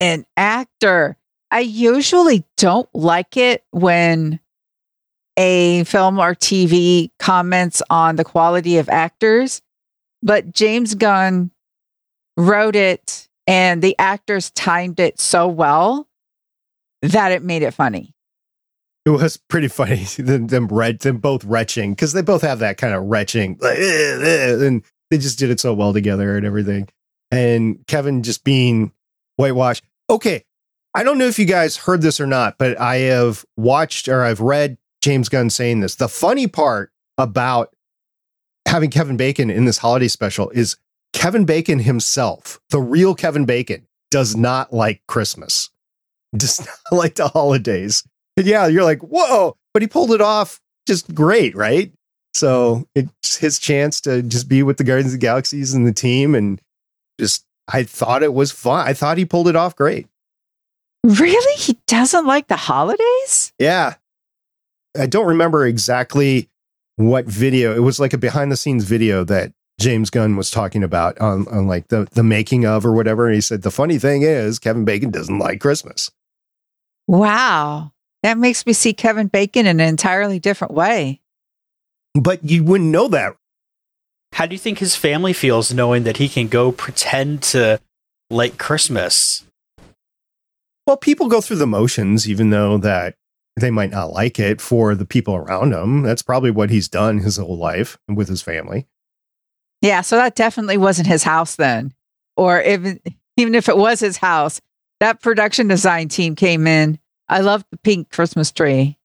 [0.00, 1.16] an actor.
[1.52, 4.40] I usually don't like it when
[5.36, 9.62] a film or TV comments on the quality of actors,
[10.20, 11.52] but James Gunn
[12.36, 16.08] wrote it and the actors timed it so well
[17.02, 18.14] that it made it funny.
[19.10, 22.94] It was pretty funny them them, them both retching because they both have that kind
[22.94, 26.88] of retching, like, and they just did it so well together and everything.
[27.30, 28.92] And Kevin just being
[29.36, 30.44] whitewashed okay,
[30.94, 34.22] I don't know if you guys heard this or not, but I have watched or
[34.22, 35.94] I've read James Gunn saying this.
[35.94, 37.74] The funny part about
[38.66, 40.76] having Kevin Bacon in this holiday special is
[41.12, 45.70] Kevin Bacon himself, the real Kevin Bacon, does not like Christmas,
[46.36, 48.02] does not like the holidays.
[48.44, 51.92] Yeah, you're like, whoa, but he pulled it off just great, right?
[52.34, 55.92] So it's his chance to just be with the Guardians of the Galaxies and the
[55.92, 56.60] team and
[57.18, 58.86] just I thought it was fun.
[58.86, 60.06] I thought he pulled it off great.
[61.04, 61.56] Really?
[61.56, 63.52] He doesn't like the holidays?
[63.58, 63.94] Yeah.
[64.98, 66.48] I don't remember exactly
[66.96, 67.74] what video.
[67.74, 71.48] It was like a behind the scenes video that James Gunn was talking about on,
[71.48, 73.26] on like the, the making of or whatever.
[73.26, 76.10] And he said, the funny thing is, Kevin Bacon doesn't like Christmas.
[77.06, 77.92] Wow.
[78.22, 81.20] That makes me see Kevin Bacon in an entirely different way.
[82.14, 83.36] But you wouldn't know that.
[84.32, 87.80] How do you think his family feels knowing that he can go pretend to
[88.30, 89.44] like Christmas?
[90.86, 93.14] Well, people go through the motions, even though that
[93.56, 96.02] they might not like it for the people around him.
[96.02, 98.86] That's probably what he's done his whole life with his family.
[99.82, 101.92] Yeah, so that definitely wasn't his house then.
[102.36, 103.00] Or even
[103.36, 104.60] even if it was his house,
[105.00, 106.98] that production design team came in.
[107.30, 108.98] I love the pink Christmas tree.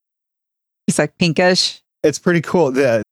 [0.88, 1.82] It's like pinkish.
[2.04, 2.72] It's pretty cool.
[2.72, 3.04] The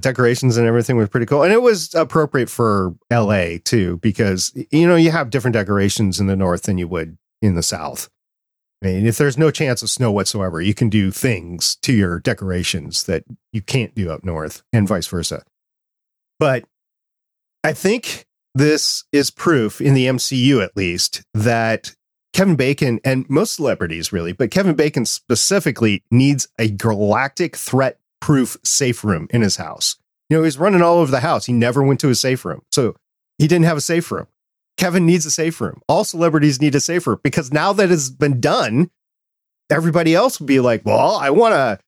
[0.00, 1.42] decorations and everything was pretty cool.
[1.42, 6.26] And it was appropriate for LA too, because you know, you have different decorations in
[6.26, 8.08] the north than you would in the south.
[8.82, 12.18] I mean, if there's no chance of snow whatsoever, you can do things to your
[12.18, 15.44] decorations that you can't do up north and vice versa.
[16.40, 16.64] But
[17.62, 21.94] I think this is proof in the MCU, at least, that
[22.32, 28.56] Kevin Bacon and most celebrities really, but Kevin Bacon specifically needs a galactic threat proof
[28.64, 29.96] safe room in his house.
[30.30, 31.44] You know, he's running all over the house.
[31.44, 32.62] He never went to a safe room.
[32.70, 32.96] So
[33.38, 34.28] he didn't have a safe room.
[34.78, 35.82] Kevin needs a safe room.
[35.88, 38.90] All celebrities need a safe room because now that it's been done,
[39.70, 41.78] everybody else would be like, well, I want to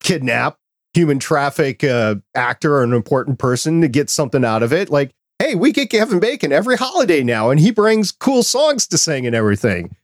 [0.00, 0.58] kidnap,
[0.92, 4.90] human traffic uh, actor or an important person to get something out of it.
[4.90, 8.96] Like, hey, we get Kevin Bacon every holiday now, and he brings cool songs to
[8.96, 9.96] sing and everything.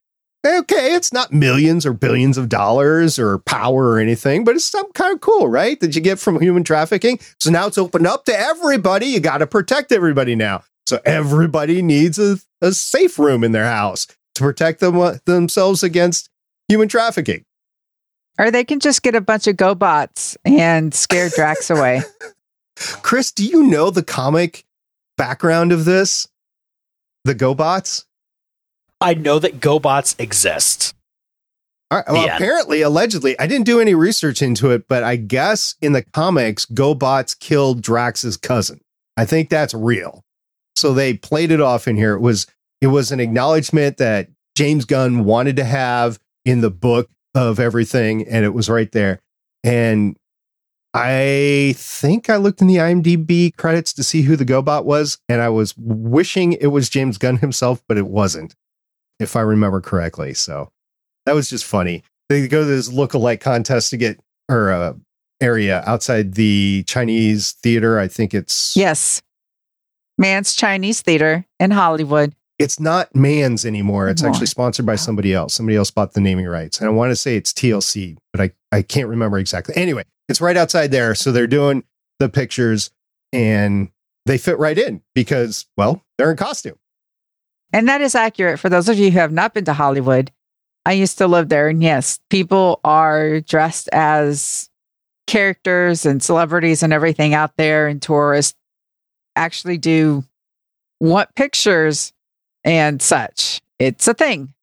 [0.44, 4.90] Okay, it's not millions or billions of dollars or power or anything, but it's some
[4.92, 5.78] kind of cool, right?
[5.78, 7.20] That you get from human trafficking.
[7.38, 9.06] So now it's opened up to everybody.
[9.06, 10.64] You got to protect everybody now.
[10.86, 15.84] So everybody needs a, a safe room in their house to protect them uh, themselves
[15.84, 16.30] against
[16.66, 17.44] human trafficking.
[18.38, 22.02] Or they can just get a bunch of GoBots and scare Drax away.
[23.02, 24.64] Chris, do you know the comic
[25.18, 26.26] background of this?
[27.24, 28.06] The GoBots?
[29.02, 30.94] I know that GoBots exist.
[31.90, 32.36] All right, well, Yeah.
[32.36, 36.64] apparently, allegedly, I didn't do any research into it, but I guess in the comics,
[36.66, 38.80] GoBots killed Drax's cousin.
[39.16, 40.22] I think that's real.
[40.76, 42.14] So they played it off in here.
[42.14, 42.46] It was
[42.80, 48.26] it was an acknowledgement that James Gunn wanted to have in the book of everything,
[48.28, 49.18] and it was right there.
[49.64, 50.16] And
[50.94, 55.42] I think I looked in the IMDb credits to see who the GoBot was, and
[55.42, 58.54] I was wishing it was James Gunn himself, but it wasn't,
[59.20, 60.34] if I remember correctly.
[60.34, 60.70] So
[61.26, 62.02] that was just funny.
[62.28, 64.18] They go to this lookalike contest to get
[64.50, 64.94] or uh,
[65.40, 67.98] area outside the Chinese theater.
[67.98, 69.22] I think it's yes.
[70.16, 72.34] Mann's Chinese Theater in Hollywood.
[72.58, 74.08] it's not Mann's anymore.
[74.08, 75.54] It's actually sponsored by somebody else.
[75.54, 76.80] Somebody else bought the naming rights.
[76.80, 79.76] And I want to say it's TLC, but I, I can't remember exactly.
[79.76, 81.14] Anyway, it's right outside there.
[81.14, 81.84] So they're doing
[82.18, 82.90] the pictures
[83.32, 83.90] and
[84.26, 86.78] they fit right in because, well, they're in costume.
[87.72, 90.30] And that is accurate for those of you who have not been to Hollywood.
[90.86, 91.68] I used to live there.
[91.68, 94.70] And yes, people are dressed as
[95.26, 98.54] characters and celebrities and everything out there, and tourists
[99.36, 100.24] actually do
[101.00, 102.12] want pictures
[102.64, 103.60] and such.
[103.78, 104.54] It's a thing.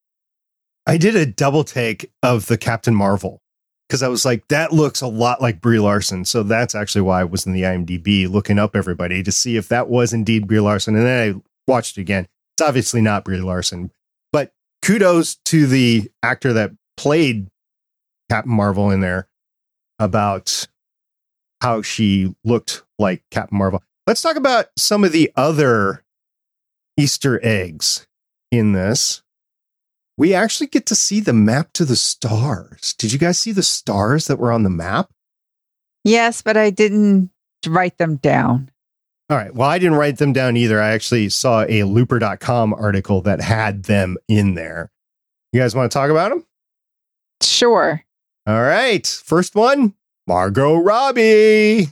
[0.88, 3.41] I did a double take of the Captain Marvel
[3.88, 6.26] because I was like, that looks a lot like Brie Larson.
[6.26, 9.67] So that's actually why I was in the IMDb looking up everybody to see if
[9.69, 10.95] that was indeed Brie Larson.
[10.95, 12.28] And then I watched it again.
[12.58, 13.91] It's obviously not Brie Larson,
[14.32, 17.48] but kudos to the actor that played
[18.30, 19.28] Captain Marvel in there
[20.00, 20.67] about
[21.62, 23.84] how she looked like Captain Marvel.
[24.08, 26.04] Let's talk about some of the other
[26.98, 28.08] Easter eggs
[28.52, 29.21] in this
[30.17, 32.93] we actually get to see the map to the stars.
[32.93, 35.10] Did you guys see the stars that were on the map?
[36.04, 37.32] Yes, but I didn't
[37.67, 38.69] write them down.
[39.30, 39.54] All right.
[39.54, 40.80] Well, I didn't write them down either.
[40.80, 44.92] I actually saw a looper.com article that had them in there.
[45.52, 46.46] You guys want to talk about them?
[47.42, 48.04] Sure.
[48.46, 49.06] All right.
[49.08, 49.96] First one
[50.27, 51.87] Margot Robbie.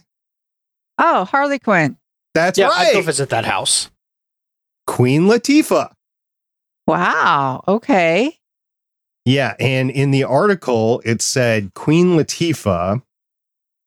[0.99, 1.97] Oh, Harley Quinn.
[2.35, 3.89] That's yeah, I'd go visit that house.
[4.85, 5.91] Queen Latifah.
[6.87, 7.63] Wow.
[7.67, 8.39] Okay.
[9.25, 9.55] Yeah.
[9.59, 13.01] And in the article, it said Queen Latifah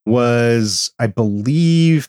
[0.07, 2.09] was, I believe,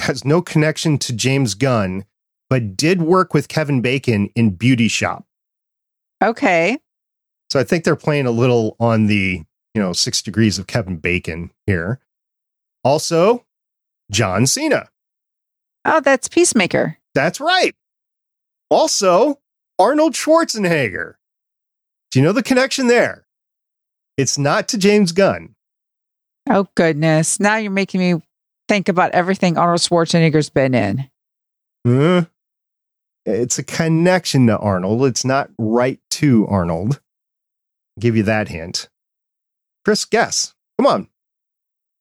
[0.00, 2.04] has no connection to James Gunn,
[2.48, 5.24] but did work with Kevin Bacon in Beauty Shop.
[6.22, 6.78] Okay.
[7.50, 9.42] So I think they're playing a little on the,
[9.74, 11.98] you know, six degrees of Kevin Bacon here.
[12.84, 13.44] Also,
[14.10, 14.88] John Cena.
[15.84, 16.98] Oh, that's Peacemaker.
[17.14, 17.74] That's right.
[18.70, 19.40] Also,
[19.78, 21.14] Arnold Schwarzenegger.
[22.10, 23.26] Do you know the connection there?
[24.16, 25.54] It's not to James Gunn.
[26.50, 27.38] Oh, goodness.
[27.38, 28.22] Now you're making me
[28.68, 31.10] think about everything Arnold Schwarzenegger's been in.
[31.86, 32.24] Uh,
[33.24, 35.04] it's a connection to Arnold.
[35.04, 37.00] It's not right to Arnold.
[37.96, 38.88] I'll give you that hint.
[39.84, 40.54] Chris, guess.
[40.78, 41.08] Come on.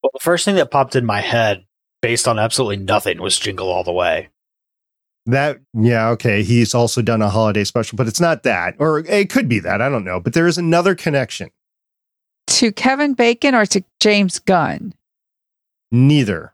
[0.02, 1.66] Well, the first thing that popped in my head,
[2.02, 4.30] based on absolutely nothing, was Jingle All the Way.
[5.28, 6.42] That, yeah, okay.
[6.42, 8.76] He's also done a holiday special, but it's not that.
[8.80, 9.82] Or it could be that.
[9.82, 10.22] I don't know.
[10.22, 11.50] But there is another connection.
[12.48, 14.94] To Kevin Bacon or to James Gunn?
[15.92, 16.54] Neither.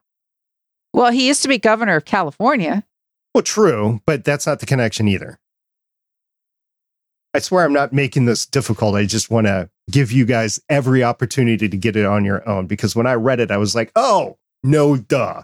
[0.91, 2.83] Well, he used to be governor of California.
[3.35, 5.39] Well, true, but that's not the connection either.
[7.35, 8.95] I swear I'm not making this difficult.
[8.95, 12.65] I just want to give you guys every opportunity to get it on your own
[12.65, 15.43] because when I read it, I was like, oh, no, duh.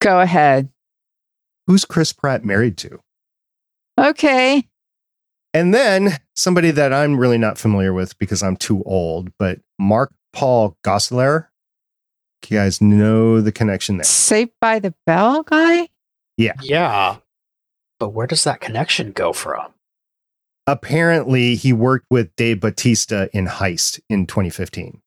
[0.00, 0.71] Go ahead.
[1.66, 2.98] Who's Chris Pratt married to?
[3.98, 4.68] Okay.
[5.54, 10.12] And then somebody that I'm really not familiar with because I'm too old, but Mark
[10.32, 11.48] Paul Gosselaar.
[12.48, 14.04] You guys know the connection there.
[14.04, 15.88] Saved by the Bell guy?
[16.36, 16.54] Yeah.
[16.62, 17.18] Yeah.
[18.00, 19.72] But where does that connection go from?
[20.66, 25.00] Apparently, he worked with Dave Batista in Heist in 2015.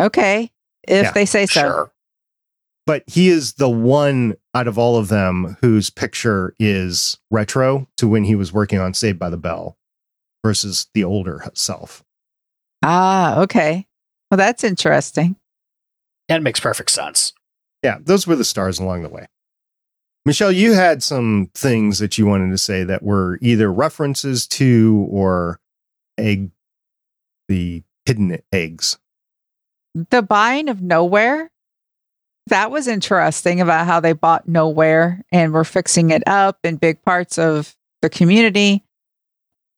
[0.00, 0.50] Okay.
[0.86, 1.60] If Yeah, they say so.
[1.60, 1.92] Sure.
[2.84, 8.08] But he is the one out of all of them whose picture is retro to
[8.08, 9.76] when he was working on Saved by the Bell
[10.42, 12.02] versus the older self.
[12.82, 13.86] Ah, okay.
[14.30, 15.36] Well, that's interesting.
[16.28, 17.32] That makes perfect sense.
[17.82, 19.26] Yeah, those were the stars along the way.
[20.24, 25.06] Michelle, you had some things that you wanted to say that were either references to
[25.10, 25.60] or
[26.18, 26.50] egg,
[27.48, 28.98] the hidden eggs.
[29.94, 31.48] The buying of Knowhere,
[32.48, 37.02] that was interesting about how they bought Knowhere and were fixing it up in big
[37.04, 38.84] parts of the community.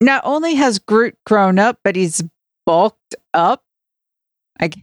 [0.01, 2.23] Not only has Groot grown up, but he's
[2.67, 3.63] bulked up.
[4.61, 4.77] Like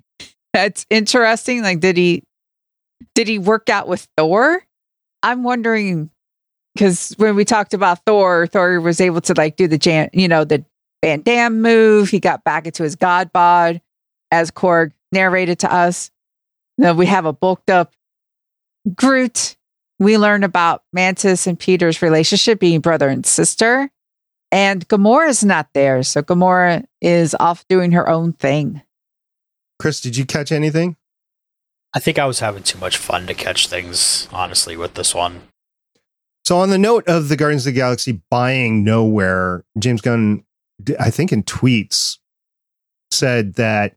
[0.53, 1.61] that's interesting.
[1.61, 2.23] Like, did he
[3.13, 4.63] did he work out with Thor?
[5.21, 6.09] I'm wondering
[6.73, 10.27] because when we talked about Thor, Thor was able to like do the jan, you
[10.27, 10.65] know, the
[11.03, 12.09] Van Damme move.
[12.09, 13.81] He got back into his god bod,
[14.31, 16.09] as Korg narrated to us.
[16.77, 17.93] Then we have a bulked up
[18.93, 19.55] Groot.
[19.97, 23.89] We learn about Mantis and Peter's relationship being brother and sister.
[24.51, 26.03] And Gamora's not there.
[26.03, 28.81] So Gamora is off doing her own thing.
[29.79, 30.95] Chris, did you catch anything?
[31.93, 35.43] I think I was having too much fun to catch things, honestly, with this one.
[36.43, 40.43] So, on the note of the Guardians of the Galaxy buying Knowhere, James Gunn,
[40.99, 42.19] I think in tweets,
[43.11, 43.95] said that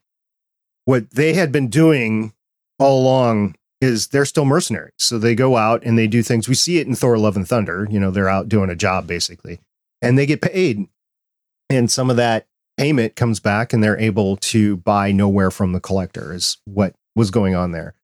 [0.85, 2.33] what they had been doing
[2.79, 4.93] all along is they're still mercenaries.
[4.99, 6.49] So they go out and they do things.
[6.49, 7.87] We see it in Thor: Love and Thunder.
[7.91, 9.61] You know, they're out doing a job basically,
[10.03, 10.89] and they get paid,
[11.71, 15.81] and some of that payment comes back, and they're able to buy Knowhere from the
[15.81, 16.33] collector.
[16.33, 17.95] Is what was going on there.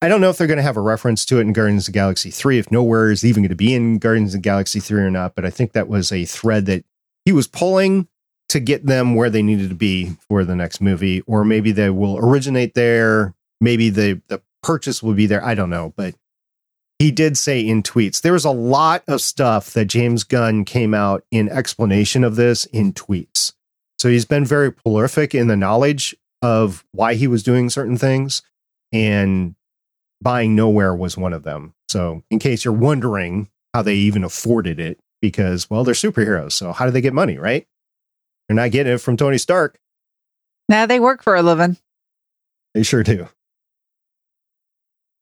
[0.00, 1.94] I don't know if they're going to have a reference to it in Guardians of
[1.94, 5.10] Galaxy 3, if Knowhere is even going to be in Guardians of Galaxy 3 or
[5.12, 6.84] not, but I think that was a thread that
[7.24, 8.08] he was pulling
[8.48, 11.88] to get them where they needed to be for the next movie, or maybe they
[11.88, 13.32] will originate there.
[13.62, 15.44] Maybe the, the purchase will be there.
[15.44, 16.14] I don't know, but
[16.98, 20.92] he did say in tweets, there was a lot of stuff that James Gunn came
[20.92, 23.54] out in explanation of this in tweets.
[23.98, 28.42] So he's been very prolific in the knowledge of why he was doing certain things.
[28.92, 29.54] And
[30.22, 31.74] buying Knowhere was one of them.
[31.88, 36.52] So, in case you're wondering how they even afforded it, because, well, they're superheroes.
[36.52, 37.66] So, how do they get money, right?
[38.48, 39.78] They're not getting it from Tony Stark.
[40.68, 41.76] Now they work for a living.
[42.74, 43.28] They sure do.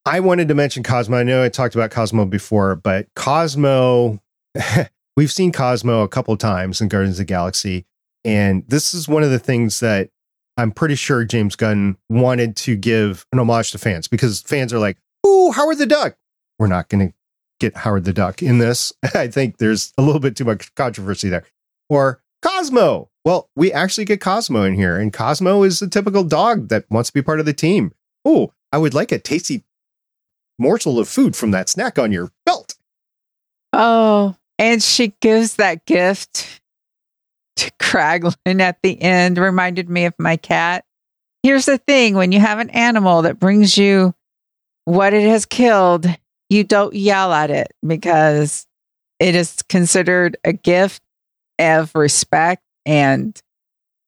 [0.07, 1.19] I wanted to mention Cosmo.
[1.19, 4.21] I know I talked about Cosmo before, but Cosmo,
[5.17, 7.85] we've seen Cosmo a couple times in Guardians of the Galaxy.
[8.25, 10.11] And this is one of the things that
[10.57, 14.79] I'm pretty sure James Gunn wanted to give an homage to fans because fans are
[14.79, 16.17] like, "Ooh, Howard the Duck."
[16.59, 17.15] We're not going to
[17.61, 18.93] get Howard the Duck in this.
[19.15, 21.45] I think there's a little bit too much controversy there.
[21.89, 23.11] Or Cosmo.
[23.25, 27.11] Well, we actually get Cosmo in here, and Cosmo is a typical dog that wants
[27.11, 27.93] to be part of the team.
[28.25, 29.65] Oh, I would like a tasty
[30.61, 32.77] morsel of food from that snack on your belt.
[33.73, 36.61] Oh, and she gives that gift
[37.57, 39.39] to Kraglin at the end.
[39.39, 40.85] Reminded me of my cat.
[41.43, 44.15] Here's the thing when you have an animal that brings you
[44.85, 46.07] what it has killed,
[46.49, 48.67] you don't yell at it because
[49.19, 51.03] it is considered a gift
[51.59, 52.63] of respect.
[52.85, 53.41] And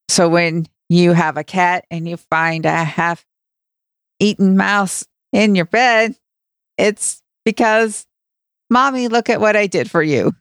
[0.09, 3.25] so when you have a cat and you find a half
[4.21, 6.17] eaten mouse in your bed,
[6.79, 8.07] it's because,
[8.71, 10.33] mommy, look at what I did for you.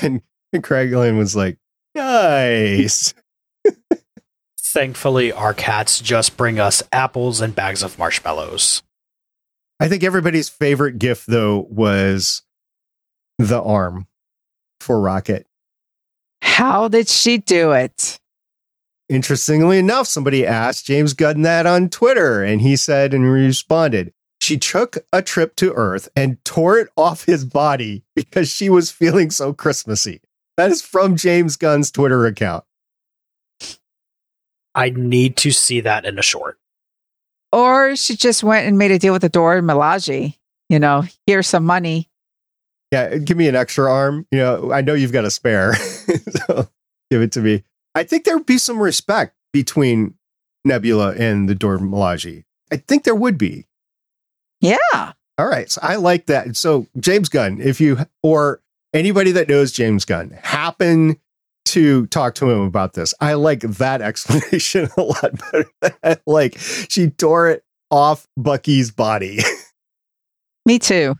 [0.00, 0.22] And,
[0.52, 1.58] and Kraglin was like,
[1.94, 3.14] Nice.
[4.58, 8.82] Thankfully, our cats just bring us apples and bags of marshmallows.
[9.78, 12.42] I think everybody's favorite gift though was
[13.38, 14.06] the arm
[14.80, 15.46] for Rocket.
[16.42, 18.18] How did she do it?
[19.08, 24.12] Interestingly enough, somebody asked James Gunn that on Twitter, and he said and responded,
[24.44, 28.90] she took a trip to Earth and tore it off his body because she was
[28.90, 30.20] feeling so Christmassy.
[30.58, 32.64] That is from James Gunn's Twitter account.
[34.74, 36.58] I need to see that in a short.
[37.52, 40.36] Or she just went and made a deal with the Dora Milaje.
[40.68, 42.10] You know, here's some money.
[42.92, 44.26] Yeah, give me an extra arm.
[44.30, 45.74] You know, I know you've got a spare,
[46.46, 46.68] so
[47.10, 47.64] give it to me.
[47.94, 50.14] I think there would be some respect between
[50.64, 52.44] Nebula and the Dora Milaje.
[52.70, 53.66] I think there would be.
[54.64, 55.12] Yeah.
[55.36, 55.70] All right.
[55.70, 56.56] So I like that.
[56.56, 58.62] So James Gunn, if you or
[58.94, 61.16] anybody that knows James Gunn happen
[61.66, 66.20] to talk to him about this, I like that explanation a lot better.
[66.26, 69.40] like she tore it off Bucky's body.
[70.66, 71.14] Me too.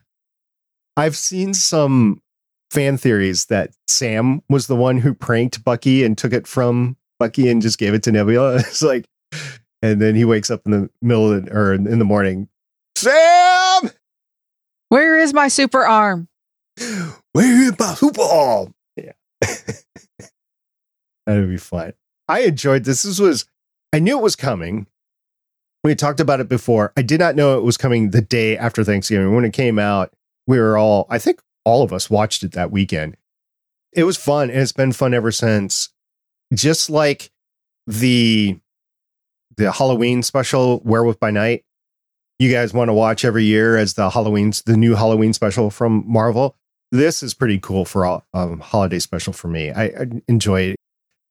[0.97, 2.23] I've seen some
[2.71, 7.51] fan theories that Sam was the one who pranked Bucky and took it from Bucky
[7.51, 8.57] and just gave it to Nebula.
[8.57, 9.05] It's like,
[9.83, 12.49] and then he wakes up in the middle of the, or in the morning.
[12.97, 13.91] Sam,
[14.89, 16.29] where is my super arm?
[17.33, 18.75] Where is my super arm?
[18.97, 19.13] Yeah,
[21.27, 21.95] that'd be fun.
[22.29, 23.03] I enjoyed this.
[23.03, 23.47] This was,
[23.93, 24.87] I knew it was coming.
[25.83, 26.93] We talked about it before.
[26.97, 29.35] I did not know it was coming the day after Thanksgiving.
[29.35, 30.13] When it came out,
[30.47, 33.17] we were all, I think all of us watched it that weekend.
[33.93, 35.91] It was fun and it's been fun ever since.
[36.53, 37.31] Just like
[37.87, 38.59] the
[39.57, 41.65] the Halloween special Werewolf by Night,
[42.39, 46.05] you guys want to watch every year as the Halloween's the new Halloween special from
[46.07, 46.57] Marvel.
[46.91, 49.71] This is pretty cool for a um, holiday special for me.
[49.71, 50.77] I, I enjoy it.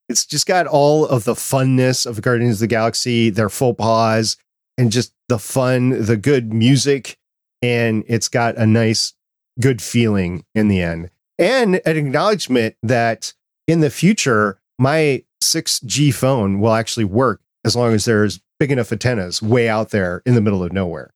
[0.08, 4.36] It's just got all of the funness of Guardians of the Galaxy, their faux pas,
[4.76, 7.16] and just the fun, the good music,
[7.62, 9.14] and it's got a nice
[9.60, 11.10] good feeling in the end.
[11.38, 13.32] And an acknowledgement that
[13.66, 18.92] in the future, my 6G phone will actually work as long as there's big enough
[18.92, 21.12] antennas way out there in the middle of nowhere.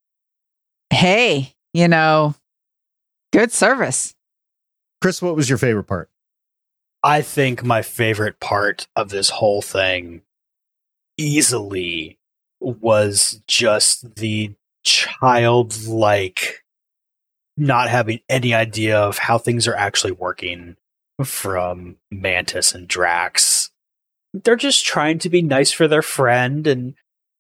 [0.91, 2.35] Hey, you know,
[3.33, 4.15] good service.
[5.01, 6.11] Chris, what was your favorite part?
[7.03, 10.23] I think my favorite part of this whole thing
[11.17, 12.19] easily
[12.61, 16.65] was just the childlike
[17.57, 20.77] not having any idea of how things are actually working
[21.25, 23.71] from Mantis and Drax.
[24.33, 26.95] They're just trying to be nice for their friend and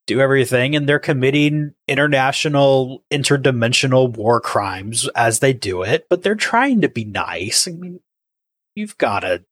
[0.08, 6.34] do everything, and they're committing international, interdimensional war crimes as they do it, but they're
[6.34, 7.68] trying to be nice.
[7.68, 8.00] I mean,
[8.74, 9.44] you've got to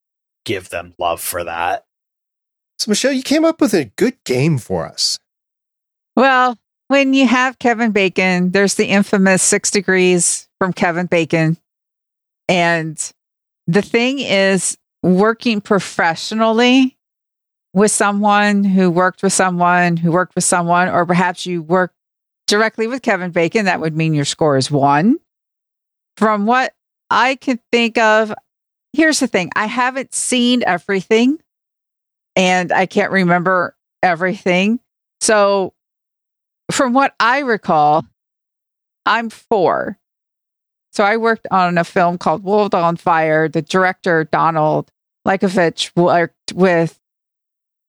[0.44, 1.84] give them love for that.
[2.78, 5.18] So, Michelle, you came up with a good game for us.
[6.16, 11.58] Well, when you have Kevin Bacon, there's the infamous six degrees from Kevin Bacon.
[12.48, 12.98] And
[13.66, 16.95] the thing is, working professionally
[17.76, 21.92] with someone who worked with someone who worked with someone, or perhaps you work
[22.46, 25.18] directly with Kevin Bacon, that would mean your score is one.
[26.16, 26.72] From what
[27.10, 28.32] I can think of,
[28.94, 31.38] here's the thing I haven't seen everything
[32.34, 34.80] and I can't remember everything.
[35.20, 35.74] So
[36.72, 38.06] from what I recall,
[39.04, 39.98] I'm four.
[40.92, 43.50] So I worked on a film called World on Fire.
[43.50, 44.90] The director, Donald
[45.28, 46.98] Likovich, worked with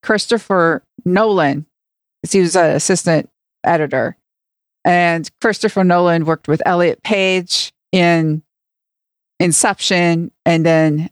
[0.08, 1.66] Christopher Nolan
[2.22, 3.30] because he was an assistant
[3.66, 4.16] editor.
[4.86, 8.42] And Christopher Nolan worked with Elliot Page in
[9.42, 10.32] Inception.
[10.46, 11.10] And then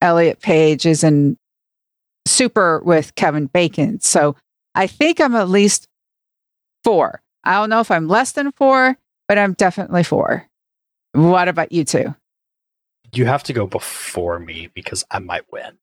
[0.00, 1.38] Elliot Page is in
[2.26, 4.00] Super with Kevin Bacon.
[4.00, 4.34] So
[4.74, 5.86] I think I'm at least
[6.82, 7.22] four.
[7.44, 10.44] I don't know if I'm less than four, but I'm definitely four.
[11.12, 12.16] What about you two?
[13.12, 15.78] You have to go before me because I might win.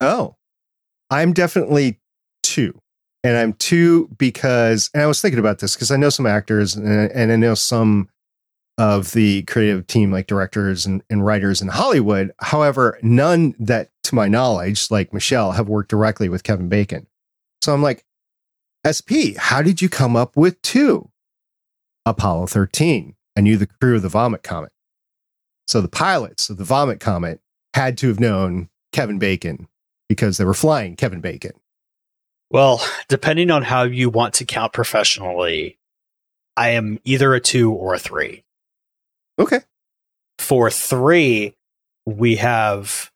[0.00, 0.36] Oh,
[1.10, 2.00] I'm definitely
[2.42, 2.80] two.
[3.24, 6.76] And I'm two because, and I was thinking about this because I know some actors
[6.76, 8.08] and, and I know some
[8.78, 12.32] of the creative team, like directors and, and writers in Hollywood.
[12.40, 17.06] However, none that, to my knowledge, like Michelle, have worked directly with Kevin Bacon.
[17.62, 18.04] So I'm like,
[18.86, 21.10] SP, how did you come up with two?
[22.04, 23.16] Apollo 13.
[23.36, 24.70] I knew the crew of the Vomit Comet.
[25.66, 27.40] So the pilots of the Vomit Comet
[27.74, 29.66] had to have known Kevin Bacon
[30.08, 31.52] because they were flying Kevin Bacon.
[32.50, 35.78] Well, depending on how you want to count professionally,
[36.56, 38.44] I am either a two or a three.
[39.38, 39.60] Okay.
[40.38, 41.54] For three,
[42.04, 43.10] we have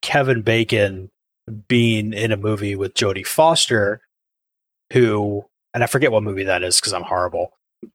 [0.00, 1.10] Kevin Bacon
[1.68, 4.00] being in a movie with Jodie Foster,
[4.92, 7.52] who, and I forget what movie that is because I'm horrible,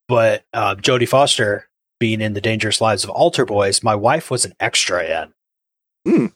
[0.07, 1.67] but uh, Jodie Foster
[1.99, 5.33] being in The Dangerous Lives of Altar Boys, my wife was an extra in
[6.05, 6.27] Hmm.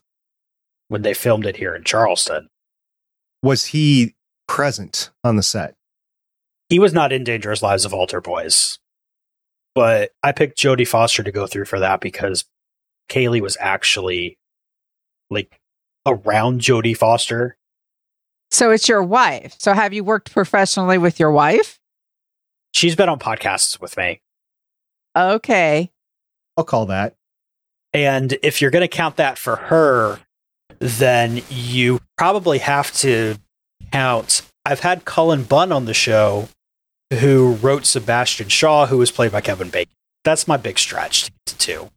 [0.92, 2.50] When they filmed it here in Charleston.
[3.42, 4.14] Was he
[4.46, 5.74] present on the set?
[6.68, 8.78] He was not in Dangerous Lives of Altar Boys,
[9.74, 12.44] but I picked Jodie Foster to go through for that because
[13.08, 14.38] Kaylee was actually
[15.30, 15.62] like
[16.06, 17.56] around Jodie Foster.
[18.52, 19.56] So it's your wife.
[19.60, 21.80] So have you worked professionally with your wife?
[22.74, 24.20] She's been on podcasts with me.
[25.18, 25.90] Okay.
[26.58, 27.16] I'll call that.
[27.94, 30.20] And if you're going to count that for her,
[30.82, 33.36] then you probably have to
[33.92, 34.42] count.
[34.66, 36.50] I've had Cullen Bunn on the show
[37.14, 39.94] who wrote Sebastian Shaw, who was played by Kevin Bacon.
[40.24, 41.90] That's my big stretch to get to two.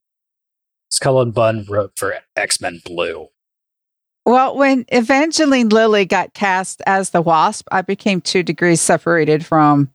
[1.01, 3.28] Cullen Bunn wrote for X Men Blue.
[4.26, 9.91] Well, when Evangeline Lilly got cast as the Wasp, I became two degrees separated from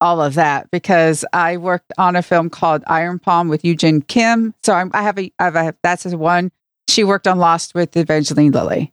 [0.00, 4.54] all of that because I worked on a film called Iron Palm with Eugene Kim.
[4.62, 6.52] So I'm, I have a, I have a, that's one.
[6.88, 8.92] She worked on Lost with Evangeline Lilly.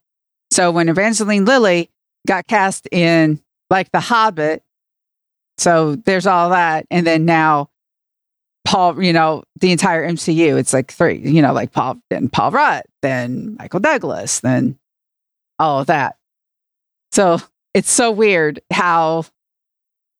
[0.52, 1.89] So when Evangeline Lilly
[2.28, 4.64] got cast in like The Hobbit,
[5.58, 7.70] so there's all that, and then now
[8.66, 12.52] Paul, you know, the entire MCU, it's like three, you know, like Paul, then Paul
[12.52, 14.78] Rudd, then Michael Douglas, then
[15.60, 16.18] all of that.
[17.12, 17.39] So
[17.74, 19.26] it's so weird how.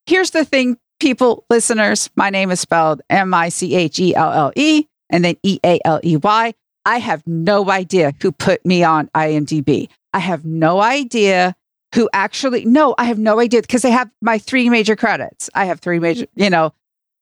[0.05, 2.09] Here's the thing, people, listeners.
[2.15, 5.59] My name is spelled M I C H E L L E and then E
[5.65, 6.53] A L E Y.
[6.86, 9.89] I have no idea who put me on IMDb.
[10.13, 11.55] I have no idea
[11.95, 15.49] who actually, no, I have no idea because I have my three major credits.
[15.53, 16.73] I have three major, you know,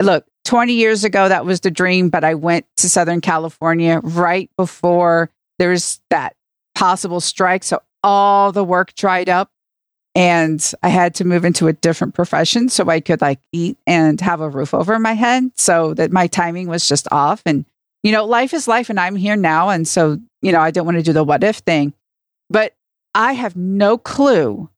[0.01, 4.49] look, 20 years ago, that was the dream, but I went to Southern California right
[4.57, 6.35] before there was that
[6.73, 7.63] possible strike.
[7.63, 9.51] So all the work dried up
[10.15, 14.19] and I had to move into a different profession so I could like eat and
[14.21, 15.51] have a roof over my head.
[15.55, 17.41] So that my timing was just off.
[17.45, 17.65] And,
[18.03, 19.69] you know, life is life and I'm here now.
[19.69, 21.93] And so, you know, I don't want to do the what if thing,
[22.49, 22.73] but
[23.13, 24.69] I have no clue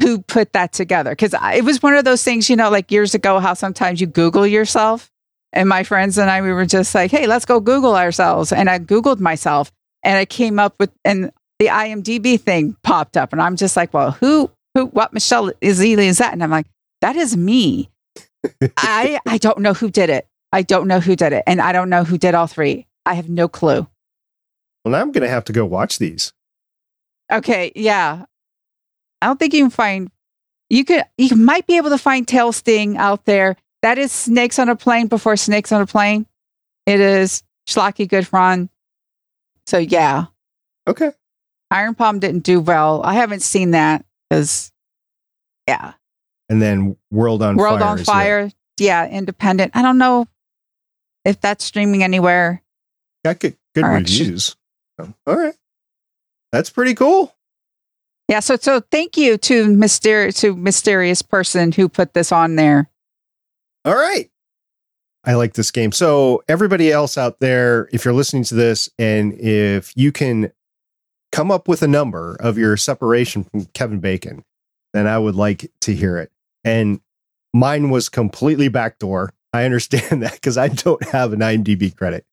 [0.00, 3.14] who put that together because it was one of those things, you know, like years
[3.14, 5.10] ago, how sometimes you Google yourself.
[5.52, 8.52] And my friends and I, we were just like, hey, let's go Google ourselves.
[8.52, 9.70] And I Googled myself
[10.02, 13.32] and I came up with, and the IMDb thing popped up.
[13.32, 16.32] And I'm just like, well, who, who, what Michelle Izili is that?
[16.32, 16.66] And I'm like,
[17.02, 17.90] that is me.
[18.78, 20.26] I, I don't know who did it.
[20.52, 21.42] I don't know who did it.
[21.46, 22.86] And I don't know who did all three.
[23.06, 23.86] I have no clue.
[24.84, 26.32] Well, now I'm going to have to go watch these.
[27.32, 27.72] Okay.
[27.74, 28.24] Yeah.
[29.20, 30.10] I don't think you can find,
[30.68, 33.56] you could, you might be able to find Tail Sting out there.
[33.82, 36.26] That is Snakes on a Plane before Snakes on a Plane.
[36.86, 38.68] It is Schlocky Goodfron.
[39.66, 40.26] So yeah,
[40.88, 41.12] Okay.
[41.70, 43.00] Iron Palm didn't do well.
[43.04, 44.72] I haven't seen that because,
[45.68, 45.92] yeah,
[46.48, 47.88] And then World on World Fire.
[47.88, 48.50] on Fire.
[48.78, 49.70] Yeah, independent.
[49.74, 50.26] I don't know
[51.24, 52.62] if that's streaming anywhere.
[53.24, 54.56] Got good, good reviews.
[54.98, 55.54] All right.
[56.50, 57.34] That's pretty cool.
[58.28, 62.88] Yeah, so so thank you to mysterious to mysterious person who put this on there.
[63.84, 64.30] All right.
[65.24, 65.92] I like this game.
[65.92, 70.52] So, everybody else out there, if you're listening to this and if you can
[71.30, 74.44] come up with a number of your separation from Kevin Bacon,
[74.92, 76.32] then I would like to hear it.
[76.64, 77.00] And
[77.54, 79.32] mine was completely backdoor.
[79.52, 82.24] I understand that because I don't have an IMDb credit.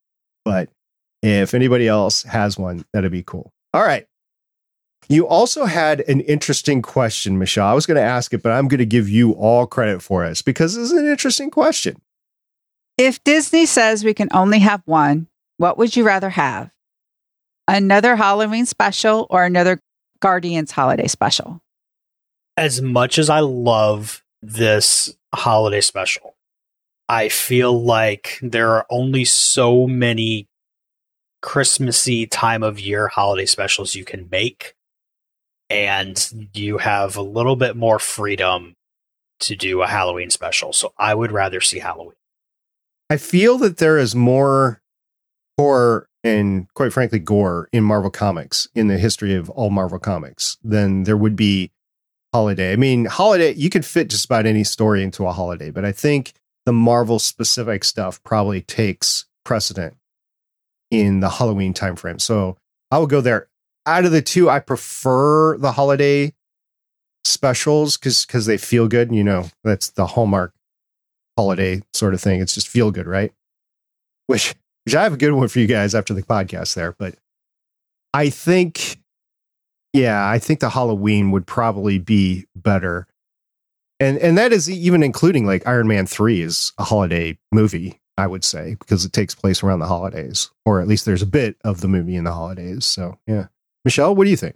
[0.46, 0.70] But
[1.22, 3.52] if anybody else has one, that'd be cool.
[3.74, 4.06] All right.
[5.08, 7.68] You also had an interesting question, Michelle.
[7.68, 10.24] I was going to ask it, but I'm going to give you all credit for
[10.24, 12.00] us because this is an interesting question.
[12.98, 16.70] If Disney says we can only have one, what would you rather have?
[17.68, 19.80] Another Halloween special or another
[20.20, 21.62] Guardians holiday special?
[22.58, 26.36] As much as I love this holiday special,
[27.10, 30.48] I feel like there are only so many
[31.42, 34.76] Christmassy time of year holiday specials you can make.
[35.72, 38.76] And you have a little bit more freedom
[39.42, 40.72] to do a Halloween special.
[40.72, 42.14] So I would rather see Halloween.
[43.10, 44.82] I feel that there is more
[45.58, 50.58] horror and, quite frankly, gore in Marvel Comics in the history of all Marvel Comics
[50.64, 51.72] than there would be
[52.34, 52.74] holiday.
[52.74, 55.92] I mean, holiday, you could fit just about any story into a holiday, but I
[55.92, 56.34] think
[56.70, 59.96] the Marvel specific stuff probably takes precedent
[60.92, 62.22] in the Halloween timeframe.
[62.22, 62.58] So
[62.92, 63.48] I would go there.
[63.88, 66.32] Out of the two, I prefer the holiday
[67.24, 69.12] specials because because they feel good.
[69.12, 70.54] You know, that's the hallmark
[71.36, 72.40] holiday sort of thing.
[72.40, 73.34] It's just feel good, right?
[74.28, 74.54] Which
[74.86, 76.94] which I have a good one for you guys after the podcast there.
[77.00, 77.16] But
[78.14, 79.00] I think,
[79.92, 83.08] yeah, I think the Halloween would probably be better.
[84.00, 88.28] And and that is even including like Iron Man 3 is a holiday movie, I
[88.28, 91.58] would say, because it takes place around the holidays, or at least there's a bit
[91.64, 92.86] of the movie in the holidays.
[92.86, 93.48] So, yeah.
[93.84, 94.56] Michelle, what do you think?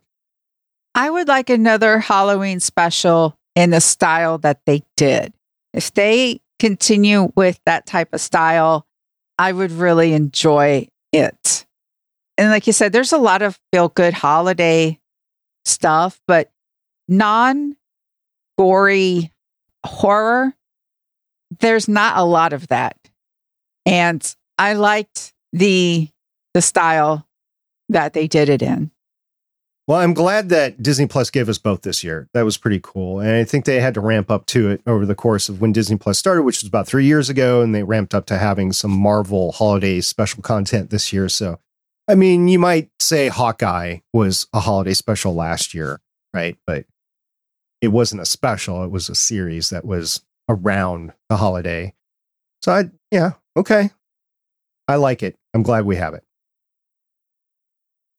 [0.96, 5.34] I would like another Halloween special in the style that they did.
[5.74, 8.86] If they continue with that type of style,
[9.38, 11.66] I would really enjoy it.
[12.38, 15.00] And like you said, there's a lot of feel good holiday
[15.66, 16.52] stuff, but
[17.08, 17.76] non
[18.58, 19.33] gory
[19.86, 20.54] horror,
[21.60, 22.98] there's not a lot of that.
[23.86, 26.10] And I liked the
[26.54, 27.28] the style
[27.90, 28.92] that they did it in.
[29.86, 32.30] Well, I'm glad that Disney Plus gave us both this year.
[32.34, 33.20] That was pretty cool.
[33.20, 35.74] And I think they had to ramp up to it over the course of when
[35.74, 37.62] Disney Plus started, which was about three years ago.
[37.62, 41.28] And they ramped up to having some Marvel holiday special content this year.
[41.28, 41.60] So,
[42.08, 46.00] I mean, you might say Hawkeye was a holiday special last year,
[46.34, 46.58] right?
[46.66, 46.86] But
[47.84, 51.94] it wasn't a special, it was a series that was around the holiday.
[52.62, 53.92] So, I, yeah, okay.
[54.88, 55.36] I like it.
[55.54, 56.24] I'm glad we have it.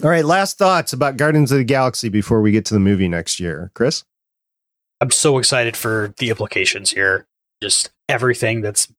[0.03, 3.09] All right, last thoughts about Guardians of the Galaxy before we get to the movie
[3.09, 3.71] next year.
[3.75, 4.05] Chris?
[5.01, 7.27] I'm so excited for the implications here.
[7.63, 8.93] Just everything that's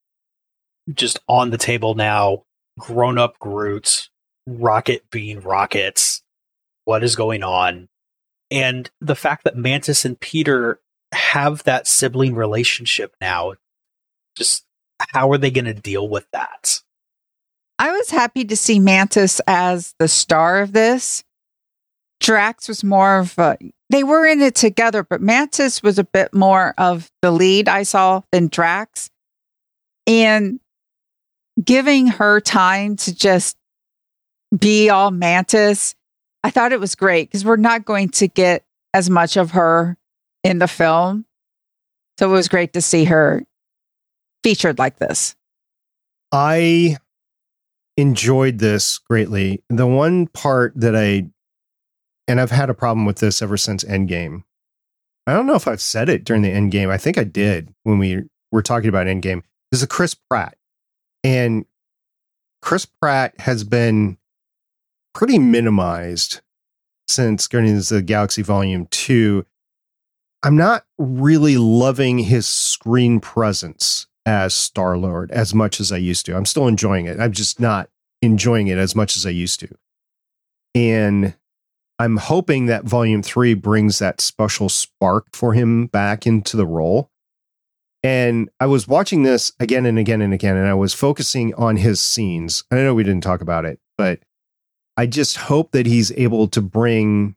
[0.92, 2.44] just on the table now.
[2.80, 4.10] Grown up Groot,
[4.48, 6.24] Rocket being rockets.
[6.86, 7.88] What is going on?
[8.52, 10.80] And the fact that Mantis and Peter
[11.16, 13.54] have that sibling relationship now.
[14.36, 14.66] Just
[15.00, 16.82] how are they going to deal with that?
[17.80, 21.24] I was happy to see Mantis as the star of this.
[22.22, 23.58] Drax was more of a,
[23.90, 27.84] they were in it together, but Mantis was a bit more of the lead I
[27.84, 29.10] saw than Drax.
[30.08, 30.60] And
[31.62, 33.58] giving her time to just
[34.58, 35.96] be all Mantis,
[36.46, 39.98] I thought it was great because we're not going to get as much of her
[40.44, 41.26] in the film.
[42.20, 43.44] So it was great to see her
[44.44, 45.36] featured like this.
[46.32, 46.98] I
[47.98, 49.64] enjoyed this greatly.
[49.72, 51.32] The one part that I,
[52.28, 54.44] and I've had a problem with this ever since Endgame.
[55.26, 56.92] I don't know if I've said it during the Endgame.
[56.92, 58.22] I think I did when we
[58.52, 59.42] were talking about Endgame.
[59.72, 60.56] This is Chris Pratt.
[61.24, 61.66] And
[62.62, 64.20] Chris Pratt has been
[65.16, 66.42] pretty minimized
[67.08, 69.46] since Guardians of the Galaxy Volume 2.
[70.44, 76.26] I'm not really loving his screen presence as Star Lord as much as I used
[76.28, 76.36] to.
[76.36, 77.20] I'm still enjoying it.
[77.20, 77.90] I'm just not
[78.22, 79.70] enjoying it as much as I used to.
[80.76, 81.36] And
[81.98, 87.10] I'm hoping that volume three brings that special spark for him back into the role.
[88.04, 91.78] And I was watching this again and again and again, and I was focusing on
[91.78, 92.66] his scenes.
[92.70, 94.20] I know we didn't talk about it, but
[94.98, 97.36] I just hope that he's able to bring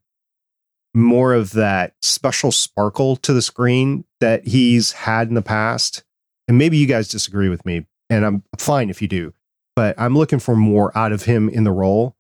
[0.95, 6.03] more of that special sparkle to the screen that he's had in the past
[6.49, 9.35] and maybe you guys disagree with me, and I'm fine if you do,
[9.77, 12.17] but I'm looking for more out of him in the role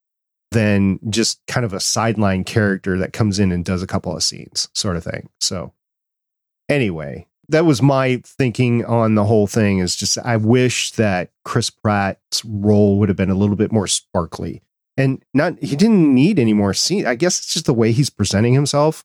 [0.50, 4.22] than just kind of a sideline character that comes in and does a couple of
[4.22, 5.30] scenes, sort of thing.
[5.40, 5.72] So,
[6.68, 9.78] anyway, that was my thinking on the whole thing.
[9.78, 13.86] Is just I wish that Chris Pratt's role would have been a little bit more
[13.86, 14.62] sparkly,
[14.98, 17.06] and not he didn't need any more scene.
[17.06, 19.04] I guess it's just the way he's presenting himself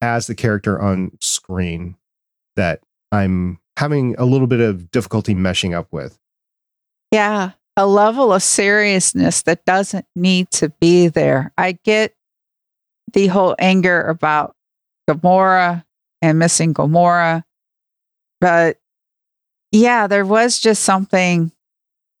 [0.00, 1.96] as the character on screen
[2.54, 6.18] that I'm having a little bit of difficulty meshing up with.
[7.10, 11.52] Yeah, a level of seriousness that doesn't need to be there.
[11.56, 12.14] I get
[13.12, 14.54] the whole anger about
[15.08, 15.84] Gamora
[16.20, 17.44] and missing Gamora,
[18.40, 18.78] but
[19.70, 21.52] yeah, there was just something.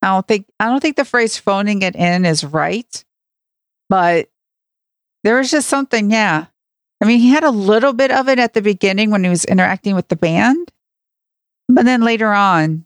[0.02, 3.04] I don't think I don't think the phrase phoning it in is right,
[3.88, 4.28] but
[5.22, 6.10] there was just something.
[6.10, 6.46] Yeah,
[7.00, 9.44] I mean, he had a little bit of it at the beginning when he was
[9.44, 10.72] interacting with the band,
[11.68, 12.84] but then later on,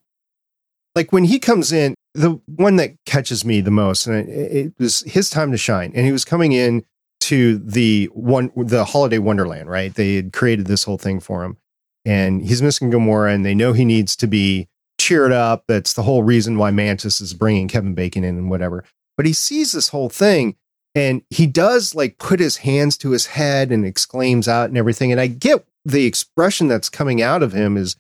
[0.94, 4.72] like when he comes in, the one that catches me the most, and it, it
[4.78, 6.84] was his time to shine, and he was coming in
[7.20, 9.94] to the one the holiday wonderland, right?
[9.94, 11.56] They had created this whole thing for him,
[12.04, 14.68] and he's missing Gamora, and they know he needs to be
[14.98, 15.64] cheered up.
[15.68, 18.84] That's the whole reason why Mantis is bringing Kevin Bacon in and whatever.
[19.16, 20.56] But he sees this whole thing,
[20.94, 25.12] and he does like put his hands to his head and exclaims out and everything.
[25.12, 27.96] And I get the expression that's coming out of him is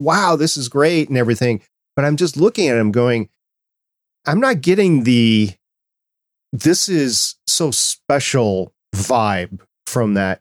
[0.00, 1.62] wow, this is great and everything.
[1.96, 3.28] But I'm just looking at him going,
[4.26, 5.52] I'm not getting the
[6.52, 10.40] this is so special vibe from that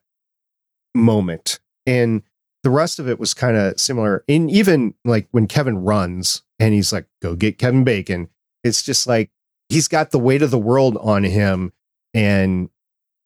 [0.93, 1.59] moment.
[1.85, 2.21] And
[2.63, 4.23] the rest of it was kind of similar.
[4.27, 8.29] And even like when Kevin runs and he's like, go get Kevin Bacon,
[8.63, 9.29] it's just like
[9.69, 11.73] he's got the weight of the world on him.
[12.13, 12.69] And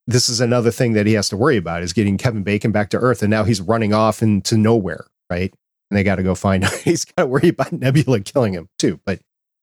[0.06, 2.90] this is another thing that he has to worry about is getting Kevin Bacon back
[2.90, 5.52] to Earth, and now he's running off into nowhere, right?
[5.90, 6.64] And they got to go find.
[6.84, 9.00] he's got to worry about Nebula killing him too.
[9.04, 9.20] But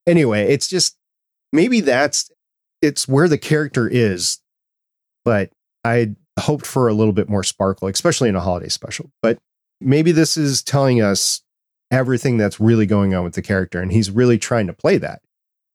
[0.07, 0.97] anyway, it's just
[1.51, 2.29] maybe that's
[2.81, 4.39] it's where the character is,
[5.25, 5.49] but
[5.83, 9.11] I hoped for a little bit more sparkle, especially in a holiday special.
[9.23, 9.39] But
[9.85, 11.41] maybe this is telling us
[11.91, 15.21] everything that's really going on with the character, and he's really trying to play that.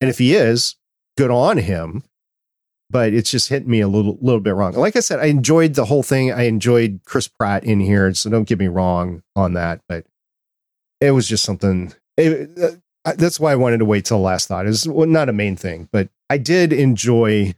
[0.01, 0.77] And if he is,
[1.17, 2.03] good on him.
[2.91, 4.73] But it's just hitting me a little little bit wrong.
[4.73, 6.33] Like I said, I enjoyed the whole thing.
[6.33, 9.81] I enjoyed Chris Pratt in here, so don't get me wrong on that.
[9.89, 10.07] But
[11.01, 11.95] it was just something.
[12.17, 12.51] It,
[13.05, 14.67] uh, that's why I wanted to wait till last thought.
[14.67, 17.55] Is well, not a main thing, but I did enjoy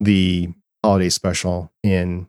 [0.00, 0.48] the
[0.82, 2.28] holiday special in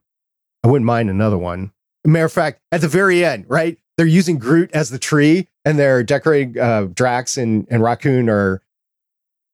[0.64, 1.72] I wouldn't mind another one.
[2.06, 3.78] Matter of fact, at the very end, right?
[3.98, 8.62] They're using Groot as the tree and they're decorating uh, Drax and, and Raccoon are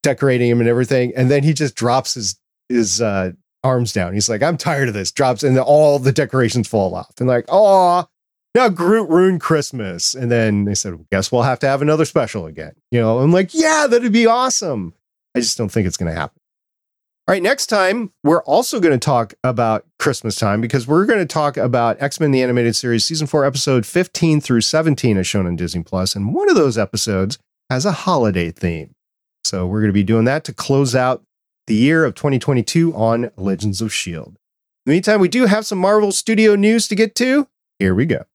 [0.04, 1.14] decorating him and everything.
[1.16, 2.38] And then he just drops his
[2.68, 3.32] his uh,
[3.64, 4.14] arms down.
[4.14, 5.12] He's like, I'm tired of this.
[5.12, 7.14] Drops and all the decorations fall off.
[7.20, 8.08] And like, oh,
[8.56, 10.14] now Groot ruined Christmas.
[10.14, 12.74] And then they said, well, guess we'll have to have another special again.
[12.92, 14.94] You know, I'm like, yeah, that'd be awesome.
[15.36, 16.41] I just don't think it's going to happen.
[17.28, 21.20] All right, next time, we're also going to talk about Christmas time because we're going
[21.20, 25.28] to talk about X Men the Animated Series, Season 4, Episode 15 through 17, as
[25.28, 26.16] shown on Disney Plus.
[26.16, 27.38] And one of those episodes
[27.70, 28.96] has a holiday theme.
[29.44, 31.24] So we're going to be doing that to close out
[31.68, 34.32] the year of 2022 on Legends of S.H.I.E.L.D.
[34.32, 34.36] In
[34.88, 37.48] the meantime, we do have some Marvel Studio news to get to.
[37.78, 38.26] Here we go.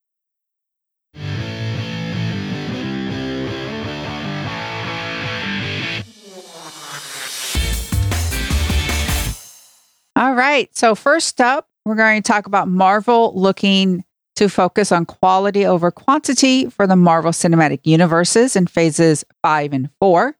[10.17, 10.75] All right.
[10.75, 14.03] So, first up, we're going to talk about Marvel looking
[14.37, 19.91] to focus on quality over quantity for the Marvel Cinematic Universes in phases five and
[20.01, 20.35] four.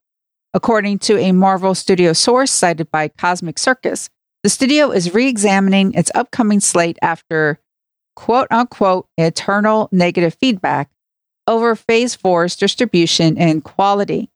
[0.55, 4.09] According to a Marvel Studio source cited by Cosmic Circus,
[4.43, 7.61] the studio is re examining its upcoming slate after
[8.15, 10.89] quote unquote eternal negative feedback
[11.47, 14.31] over phase four's distribution and quality.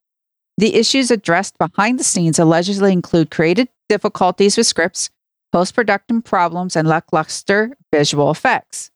[0.59, 5.09] The issues addressed behind the scenes allegedly include creative difficulties with scripts,
[5.51, 8.91] post production problems, and lackluster visual effects.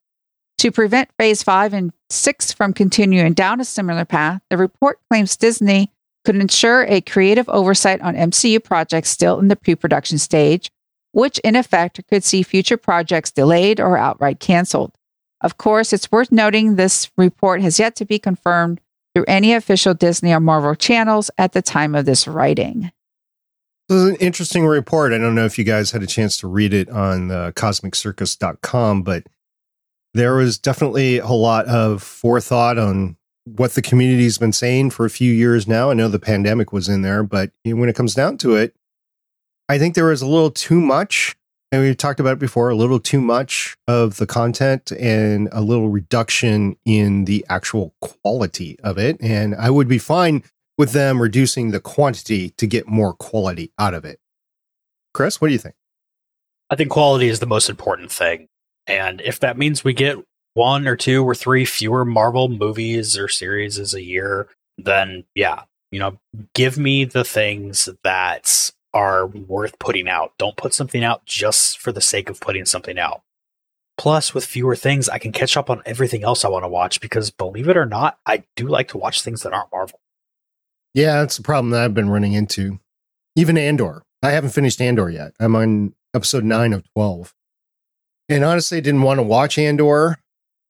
[0.60, 5.36] To prevent Phase 5 and 6 from continuing down a similar path, the report claims
[5.36, 5.92] Disney
[6.24, 10.72] could ensure a creative oversight on MCU projects still in the pre production stage,
[11.12, 14.94] which in effect could see future projects delayed or outright canceled.
[15.42, 18.82] Of course, it's worth noting this report has yet to be confirmed
[19.14, 22.92] through any official Disney or Marvel channels at the time of this writing.
[23.88, 25.14] This is an interesting report.
[25.14, 29.04] I don't know if you guys had a chance to read it on uh, cosmiccircus.com,
[29.04, 29.28] but
[30.16, 35.10] there was definitely a lot of forethought on what the community's been saying for a
[35.12, 35.92] few years now.
[35.92, 38.74] I know the pandemic was in there, but when it comes down to it,
[39.70, 41.36] I think there was a little too much.
[41.72, 45.62] And we talked about it before a little too much of the content and a
[45.62, 49.18] little reduction in the actual quality of it.
[49.20, 50.44] And I would be fine
[50.78, 54.20] with them reducing the quantity to get more quality out of it.
[55.14, 55.76] Chris, what do you think?
[56.70, 58.48] I think quality is the most important thing.
[58.88, 60.18] And if that means we get
[60.54, 64.48] one or two or three fewer Marvel movies or series a year,
[64.78, 66.20] then yeah, you know,
[66.54, 70.34] give me the things that are worth putting out.
[70.38, 73.22] Don't put something out just for the sake of putting something out.
[73.98, 77.00] Plus, with fewer things, I can catch up on everything else I want to watch
[77.00, 80.00] because believe it or not, I do like to watch things that aren't Marvel.
[80.96, 82.80] Yeah, that's the problem that I've been running into.
[83.36, 84.04] Even Andor.
[84.24, 85.34] I haven't finished Andor yet.
[85.42, 87.36] I'm on episode nine of 12.
[88.30, 90.18] And honestly, I didn't want to watch Andor,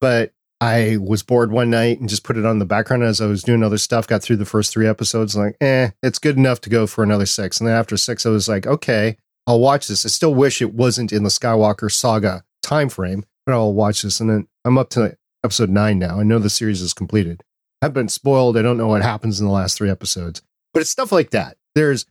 [0.02, 3.28] but I was bored one night and just put it on the background as I
[3.28, 4.08] was doing other stuff.
[4.08, 7.28] Got through the first three episodes, like, eh, it's good enough to go for another
[7.28, 7.60] six.
[7.60, 10.08] And then after six, I was like, okay, I'll watch this.
[10.08, 14.20] I still wish it wasn't in the Skywalker saga time frame, but I'll watch this.
[14.20, 16.20] And then I'm up to episode nine now.
[16.20, 17.44] I know the series is completed.
[17.86, 18.58] I've been spoiled.
[18.58, 20.42] I don't know what happens in the last three episodes,
[20.74, 21.58] but it's stuff like that.
[21.76, 22.08] There's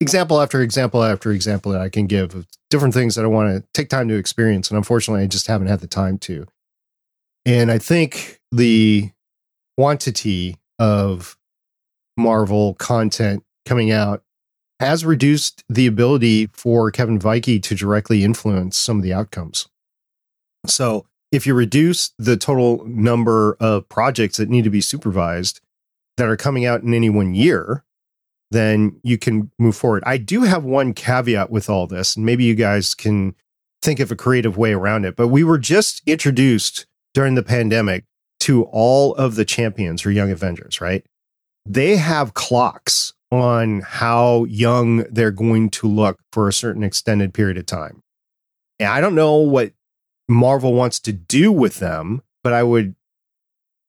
[0.00, 3.54] example after example after example that I can give of different things that I want
[3.54, 4.68] to take time to experience.
[4.68, 6.46] And unfortunately, I just haven't had the time to.
[7.44, 9.12] And I think the
[9.78, 11.38] quantity of
[12.16, 14.24] Marvel content coming out
[14.80, 19.68] has reduced the ability for Kevin Feige to directly influence some of the outcomes.
[20.66, 21.06] So
[21.36, 25.60] if you reduce the total number of projects that need to be supervised
[26.16, 27.84] that are coming out in any one year,
[28.50, 30.02] then you can move forward.
[30.06, 33.34] I do have one caveat with all this, and maybe you guys can
[33.82, 35.14] think of a creative way around it.
[35.14, 38.04] But we were just introduced during the pandemic
[38.40, 41.04] to all of the champions or young Avengers, right?
[41.66, 47.58] They have clocks on how young they're going to look for a certain extended period
[47.58, 48.00] of time.
[48.78, 49.72] And I don't know what
[50.28, 52.94] Marvel wants to do with them, but I would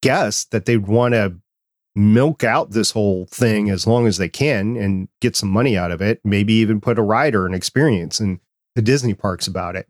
[0.02, 1.38] guess that they'd want to
[1.96, 5.92] milk out this whole thing as long as they can and get some money out
[5.92, 6.22] of it.
[6.24, 8.40] Maybe even put a rider and experience in
[8.76, 9.88] the Disney parks about it.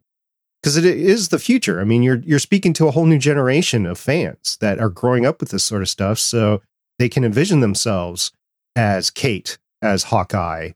[0.62, 1.80] Because it is the future.
[1.80, 5.26] I mean, you're you're speaking to a whole new generation of fans that are growing
[5.26, 6.62] up with this sort of stuff, so
[6.98, 8.32] they can envision themselves
[8.76, 10.72] as Kate, as Hawkeye,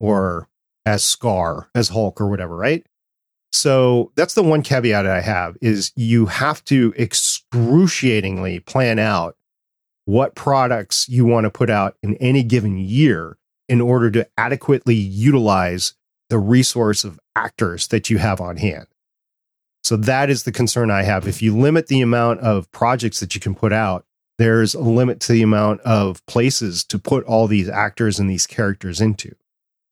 [0.00, 0.48] or
[0.86, 2.86] as Scar, as Hulk, or whatever, right?
[3.56, 9.34] So that's the one caveat I have is you have to excruciatingly plan out
[10.04, 14.94] what products you want to put out in any given year in order to adequately
[14.94, 15.94] utilize
[16.28, 18.88] the resource of actors that you have on hand.
[19.82, 21.26] So that is the concern I have.
[21.26, 24.04] If you limit the amount of projects that you can put out,
[24.36, 28.46] there's a limit to the amount of places to put all these actors and these
[28.46, 29.34] characters into.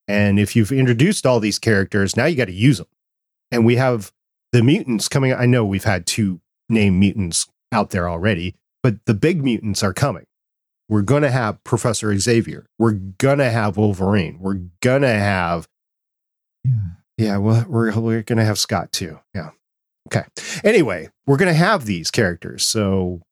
[0.07, 2.89] And if you've introduced all these characters, now you got to use them.
[3.55, 4.13] And we have
[4.53, 5.33] the mutants coming.
[5.33, 9.93] I know we've had two named mutants out there already, but the big mutants are
[9.93, 10.25] coming.
[10.89, 12.67] We're going to have Professor Xavier.
[12.79, 14.39] We're going to have Wolverine.
[14.41, 15.67] We're going to have.
[16.63, 16.73] Yeah.
[17.17, 17.37] Yeah.
[17.39, 19.19] Well, we're, we're going to have Scott too.
[19.35, 19.51] Yeah.
[20.09, 20.25] Okay.
[20.63, 22.65] Anyway, we're going to have these characters.
[22.65, 23.23] So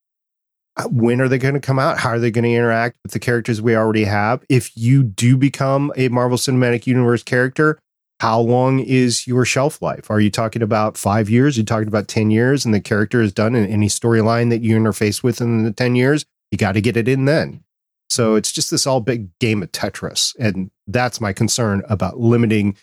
[0.76, 1.98] uh, when are they going to come out?
[1.98, 4.42] How are they going to interact with the characters we already have?
[4.48, 7.78] If you do become a Marvel Cinematic Universe character,
[8.22, 10.08] how long is your shelf life?
[10.08, 11.56] Are you talking about five years?
[11.56, 14.60] Are you talking about 10 years and the character is done in any storyline that
[14.60, 16.24] you interface with in the 10 years?
[16.52, 17.64] You got to get it in then.
[18.10, 20.36] So it's just this all big game of Tetris.
[20.38, 22.76] And that's my concern about limiting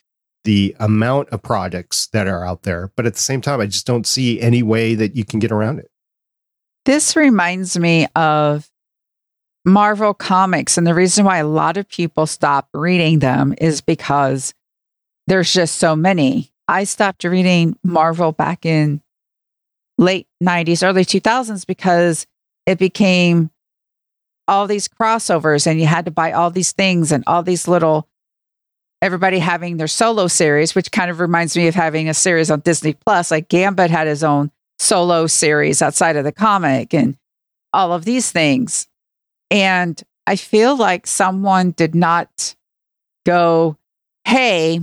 [0.44, 2.92] the amount of projects that are out there.
[2.98, 5.54] But at the same time, I just don't see any way that you can get
[5.54, 5.90] around it.
[6.84, 8.70] This reminds me of
[9.64, 10.78] Marvel comics.
[10.78, 14.54] And the reason why a lot of people stop reading them is because
[15.30, 16.52] there's just so many.
[16.68, 19.02] I stopped reading Marvel back in
[19.98, 22.26] late 90s, early 2000s because
[22.66, 23.52] it became
[24.48, 28.08] all these crossovers and you had to buy all these things and all these little
[29.02, 32.60] everybody having their solo series, which kind of reminds me of having a series on
[32.62, 33.30] Disney Plus.
[33.30, 37.16] Like Gambit had his own solo series outside of the comic and
[37.72, 38.88] all of these things.
[39.52, 42.56] And I feel like someone did not
[43.26, 43.78] go,
[44.26, 44.82] hey,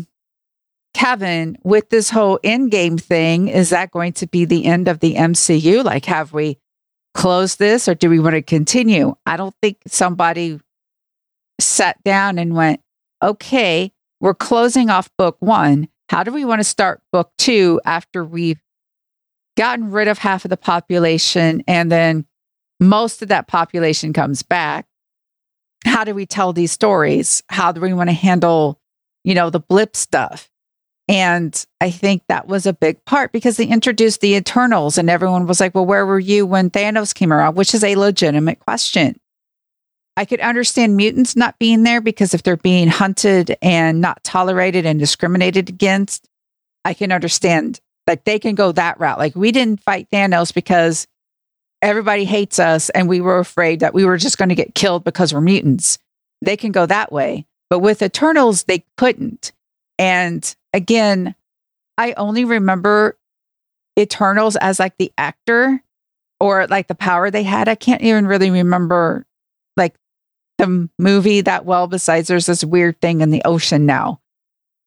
[0.97, 5.15] Kevin, with this whole Endgame thing, is that going to be the end of the
[5.17, 5.85] MCU?
[5.85, 6.57] Like, have we
[7.13, 9.15] closed this or do we want to continue?
[9.27, 10.59] I don't think somebody
[11.61, 12.81] sat down and went,
[13.23, 13.93] okay,
[14.23, 15.89] we're closing off book one.
[16.09, 18.63] How do we want to start book two after we've
[19.55, 22.25] gotten rid of half of the population and then
[22.81, 24.87] most of that population comes back?
[25.85, 27.43] How do we tell these stories?
[27.51, 28.81] How do we want to handle,
[29.25, 30.49] you know, the blip stuff?
[31.09, 35.47] And I think that was a big part because they introduced the Eternals and everyone
[35.47, 37.55] was like, well, where were you when Thanos came around?
[37.55, 39.21] Which is a legitimate question.
[40.17, 44.87] I could understand mutants not being there because if they're being hunted and not tolerated
[44.87, 46.27] and discriminated against,
[46.85, 49.19] I can understand like they can go that route.
[49.19, 51.07] Like we didn't fight Thanos because
[51.83, 55.05] everybody hates us and we were afraid that we were just going to get killed
[55.05, 55.99] because we're mutants.
[56.41, 57.47] They can go that way.
[57.69, 59.53] But with Eternals, they couldn't.
[59.99, 61.35] And again,
[61.99, 63.17] I only remember
[63.99, 65.83] Eternals as like the actor
[66.39, 67.69] or like the power they had.
[67.69, 69.27] I can't even really remember
[69.77, 69.95] like
[70.59, 74.21] the movie that well, besides there's this weird thing in the ocean now.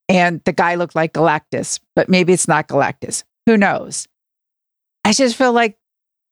[0.08, 3.24] And the guy looked like Galactus, but maybe it's not Galactus.
[3.46, 4.08] Who knows?
[5.06, 5.78] I just feel like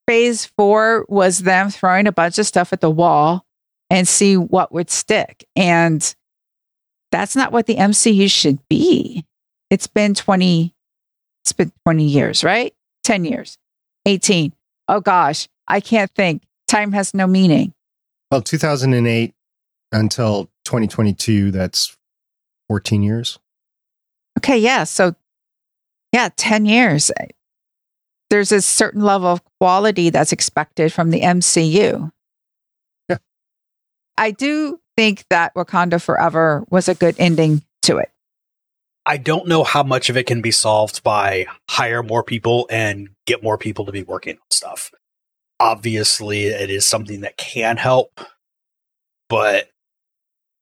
[0.08, 3.46] phase four was them throwing a bunch of stuff at the wall
[3.90, 5.48] and see what would stick.
[5.56, 6.16] And
[7.12, 9.26] that's not what the MCU should be.
[9.70, 10.74] It's been 20,
[11.44, 12.74] it's been 20 years, right?
[13.04, 13.58] 10 years,
[14.06, 14.54] 18.
[14.88, 16.44] Oh gosh, I can't think.
[16.68, 17.74] Time has no meaning.
[18.32, 19.34] Well, 2008
[19.92, 21.96] until 2022, that's
[22.68, 23.40] 14 years.
[24.38, 24.84] Okay, yeah.
[24.84, 25.16] So,
[26.12, 27.12] yeah, 10 years.
[28.30, 32.12] There's a certain level of quality that's expected from the MCU.
[33.08, 33.18] Yeah.
[34.18, 38.12] I do think that Wakanda Forever was a good ending to it.
[39.06, 43.10] I don't know how much of it can be solved by hire more people and
[43.26, 44.92] get more people to be working on stuff
[45.60, 48.20] obviously it is something that can help.
[49.30, 49.70] But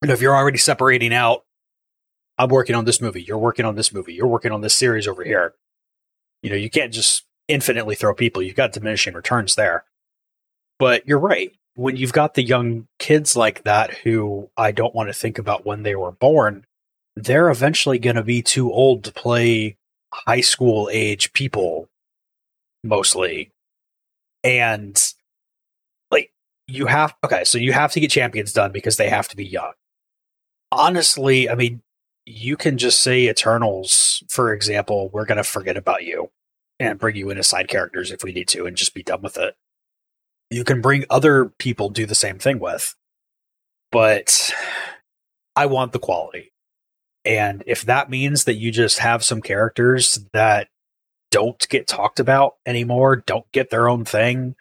[0.02, 1.44] you know, if you're already separating out,
[2.38, 5.08] I'm working on this movie, you're working on this movie, you're working on this series
[5.08, 5.54] over here.
[6.44, 8.42] You know, you can't just infinitely throw people.
[8.42, 9.86] You've got diminishing returns there.
[10.78, 11.52] But you're right.
[11.76, 15.66] When you've got the young kids like that who I don't want to think about
[15.66, 16.66] when they were born,
[17.16, 19.78] they're eventually going to be too old to play
[20.14, 21.90] high school age people
[22.84, 23.52] mostly.
[24.44, 25.02] And
[26.12, 26.32] like
[26.68, 29.46] you have okay, so you have to get champions done because they have to be
[29.46, 29.74] young.
[30.72, 31.82] Honestly, I mean,
[32.26, 36.32] you can just say Eternals, for example, we're gonna forget about you
[36.80, 39.22] and bring you in as side characters if we need to and just be done
[39.22, 39.56] with it.
[40.50, 42.96] You can bring other people do the same thing with.
[43.92, 44.54] But
[45.56, 46.52] I want the quality.
[47.24, 50.68] And if that means that you just have some characters that
[51.32, 54.56] don't get talked about anymore, don't get their own thing,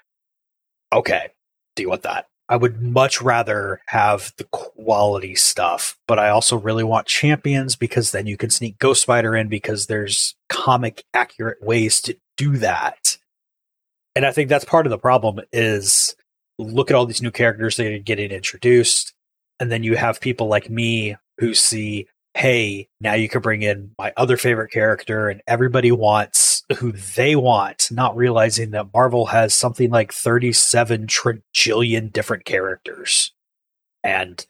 [0.93, 1.29] okay,
[1.77, 2.27] deal with that.
[2.49, 8.11] I would much rather have the quality stuff, but I also really want champions because
[8.11, 13.14] then you can sneak Ghost Spider in because there's comic accurate ways to do that.
[14.17, 16.15] And I think that's part of the problem is
[16.59, 19.13] look at all these new characters that are getting introduced.
[19.59, 23.93] And then you have people like me who see, hey, now you can bring in
[23.99, 29.55] my other favorite character and everybody wants who they want, not realizing that Marvel has
[29.55, 31.09] something like 37
[31.53, 33.33] trillion different characters.
[34.03, 34.45] And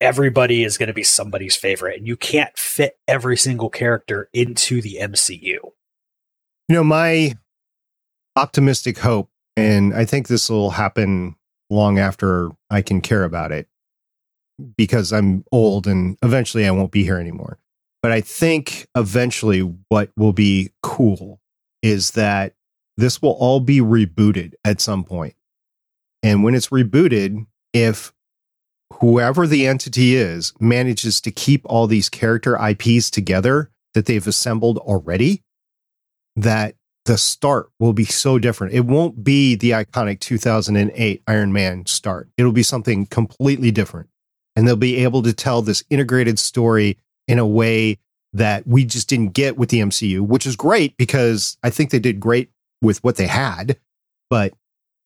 [0.00, 1.98] everybody is going to be somebody's favorite.
[1.98, 5.42] And you can't fit every single character into the MCU.
[5.42, 5.72] You
[6.68, 7.34] know, my
[8.38, 11.34] optimistic hope, and I think this will happen
[11.68, 13.68] long after I can care about it
[14.76, 17.58] because I'm old and eventually I won't be here anymore.
[18.00, 21.40] But I think eventually what will be cool
[21.82, 22.54] is that
[22.96, 25.34] this will all be rebooted at some point.
[26.22, 28.12] And when it's rebooted, if
[28.94, 34.78] whoever the entity is manages to keep all these character IPs together that they've assembled
[34.78, 35.42] already,
[36.36, 36.74] that
[37.08, 38.74] the start will be so different.
[38.74, 42.28] It won't be the iconic 2008 Iron Man start.
[42.36, 44.10] It'll be something completely different.
[44.54, 47.96] And they'll be able to tell this integrated story in a way
[48.34, 51.98] that we just didn't get with the MCU, which is great because I think they
[51.98, 52.50] did great
[52.82, 53.78] with what they had.
[54.28, 54.52] But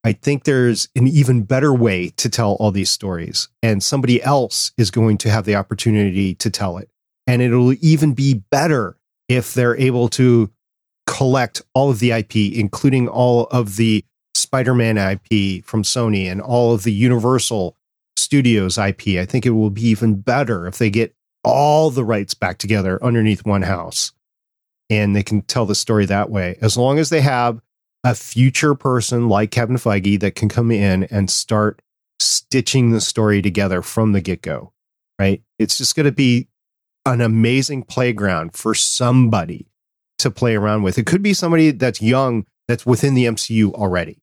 [0.02, 4.72] I think there's an even better way to tell all these stories, and somebody else
[4.76, 6.90] is going to have the opportunity to tell it.
[7.28, 8.96] And it'll even be better
[9.28, 10.50] if they're able to
[11.12, 14.02] collect all of the IP, including all of the
[14.34, 17.76] Spider Man IP from Sony and all of the Universal
[18.16, 19.18] Studios IP.
[19.18, 22.98] I think it will be even better if they get all the rights back together
[23.04, 24.12] underneath one house
[24.88, 26.56] and they can tell the story that way.
[26.62, 27.60] As long as they have
[28.04, 31.82] a future person like Kevin Feige that can come in and start
[32.20, 34.72] stitching the story together from the get go,
[35.18, 35.42] right?
[35.58, 36.48] It's just going to be
[37.04, 39.66] an amazing playground for somebody
[40.22, 40.98] to play around with.
[40.98, 44.22] It could be somebody that's young that's within the MCU already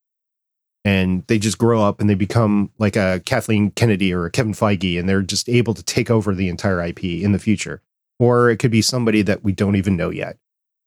[0.85, 4.53] and they just grow up and they become like a Kathleen Kennedy or a Kevin
[4.53, 7.81] Feige, and they're just able to take over the entire IP in the future.
[8.17, 10.37] Or it could be somebody that we don't even know yet.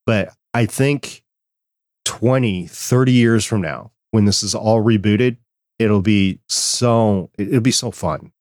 [0.06, 1.22] But I think
[2.04, 5.36] 20, 30 years from now, when this is all rebooted,
[5.78, 8.32] it'll be so it'll be so fun.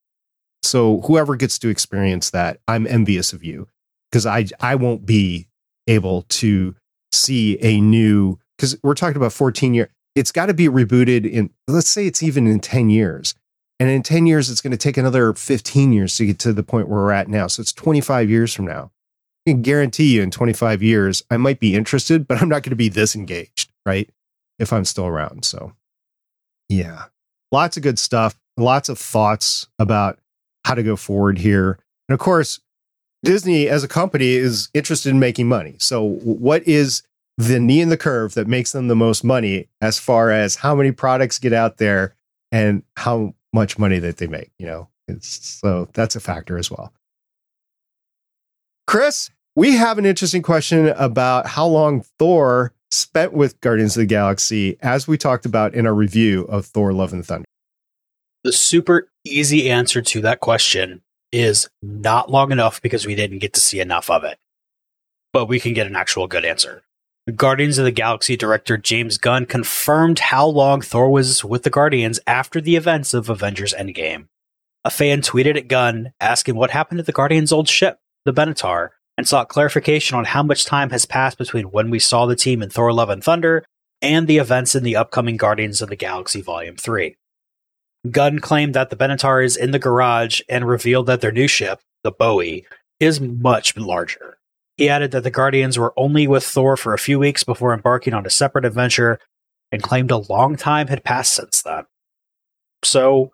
[0.63, 3.67] So whoever gets to experience that, I'm envious of you
[4.09, 5.47] because I I won't be
[5.91, 6.75] able to
[7.11, 11.49] see a new because we're talking about 14 years it's got to be rebooted in
[11.67, 13.35] let's say it's even in 10 years.
[13.79, 16.63] And in 10 years it's going to take another 15 years to get to the
[16.63, 17.47] point where we're at now.
[17.47, 18.91] So it's 25 years from now.
[19.47, 22.71] I can guarantee you in 25 years i might be interested but i'm not going
[22.71, 24.07] to be this engaged right
[24.59, 25.73] if i'm still around so.
[26.69, 27.05] Yeah.
[27.51, 30.19] Lots of good stuff lots of thoughts about
[30.65, 31.79] how to go forward here.
[32.07, 32.59] And of course
[33.23, 37.03] disney as a company is interested in making money so what is
[37.37, 40.75] the knee in the curve that makes them the most money as far as how
[40.75, 42.15] many products get out there
[42.51, 44.87] and how much money that they make, you know.
[45.07, 46.93] It's, so that's a factor as well.
[48.87, 54.05] Chris, we have an interesting question about how long Thor spent with Guardians of the
[54.05, 57.45] Galaxy as we talked about in our review of Thor Love and Thunder.
[58.43, 61.01] The super easy answer to that question
[61.31, 64.37] is not long enough because we didn't get to see enough of it.
[65.33, 66.83] But we can get an actual good answer.
[67.35, 72.19] Guardians of the Galaxy director James Gunn confirmed how long Thor was with the Guardians
[72.25, 74.27] after the events of Avengers Endgame.
[74.83, 78.89] A fan tweeted at Gunn asking what happened to the Guardians' old ship, the Benatar,
[79.17, 82.63] and sought clarification on how much time has passed between when we saw the team
[82.63, 83.63] in Thor Love and Thunder
[84.01, 87.15] and the events in the upcoming Guardians of the Galaxy Volume 3.
[88.09, 91.81] Gunn claimed that the Benatar is in the garage and revealed that their new ship,
[92.03, 92.65] the Bowie,
[92.99, 94.37] is much larger.
[94.77, 98.13] He added that the Guardians were only with Thor for a few weeks before embarking
[98.13, 99.19] on a separate adventure
[99.71, 101.85] and claimed a long time had passed since then.
[102.83, 103.31] So,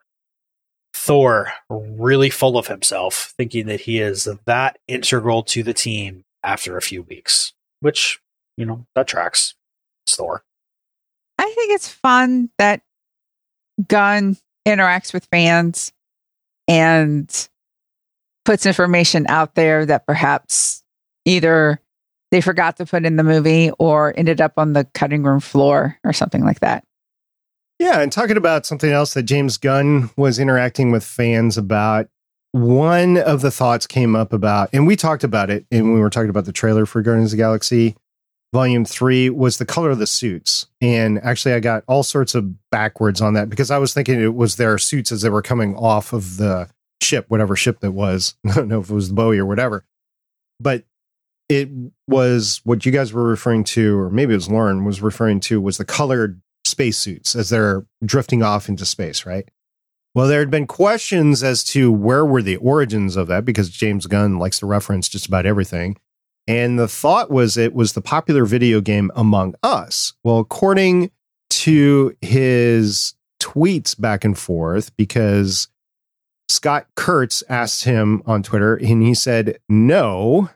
[0.93, 6.75] Thor, really full of himself, thinking that he is that integral to the team after
[6.75, 8.19] a few weeks, which
[8.57, 9.53] you know, that tracks.
[10.05, 10.43] It's Thor.
[11.37, 12.81] I think it's fun that
[13.87, 14.37] Gunn
[14.67, 15.93] interacts with fans
[16.67, 17.49] and
[18.45, 20.83] puts information out there that perhaps
[21.25, 21.81] either
[22.31, 25.97] they forgot to put in the movie or ended up on the cutting room floor
[26.03, 26.83] or something like that.
[27.79, 32.09] Yeah, and talking about something else that James Gunn was interacting with fans about,
[32.53, 36.09] one of the thoughts came up about, and we talked about it, and we were
[36.09, 37.95] talking about the trailer for Guardians of the Galaxy
[38.53, 40.67] Volume 3 was the color of the suits.
[40.81, 44.35] And actually, I got all sorts of backwards on that because I was thinking it
[44.35, 46.69] was their suits as they were coming off of the
[47.01, 48.35] ship, whatever ship that was.
[48.49, 49.83] I don't know if it was the Bowie or whatever.
[50.59, 50.85] But
[51.49, 51.69] it
[52.07, 55.61] was what you guys were referring to, or maybe it was Lauren was referring to,
[55.61, 59.49] was the colored spacesuits as they're drifting off into space, right?
[60.13, 64.07] Well, there had been questions as to where were the origins of that because James
[64.07, 65.97] Gunn likes to reference just about everything.
[66.47, 70.13] And the thought was it was the popular video game Among Us.
[70.23, 71.11] Well, according
[71.49, 75.67] to his tweets back and forth, because
[76.49, 80.49] Scott Kurtz asked him on Twitter, and he said, no,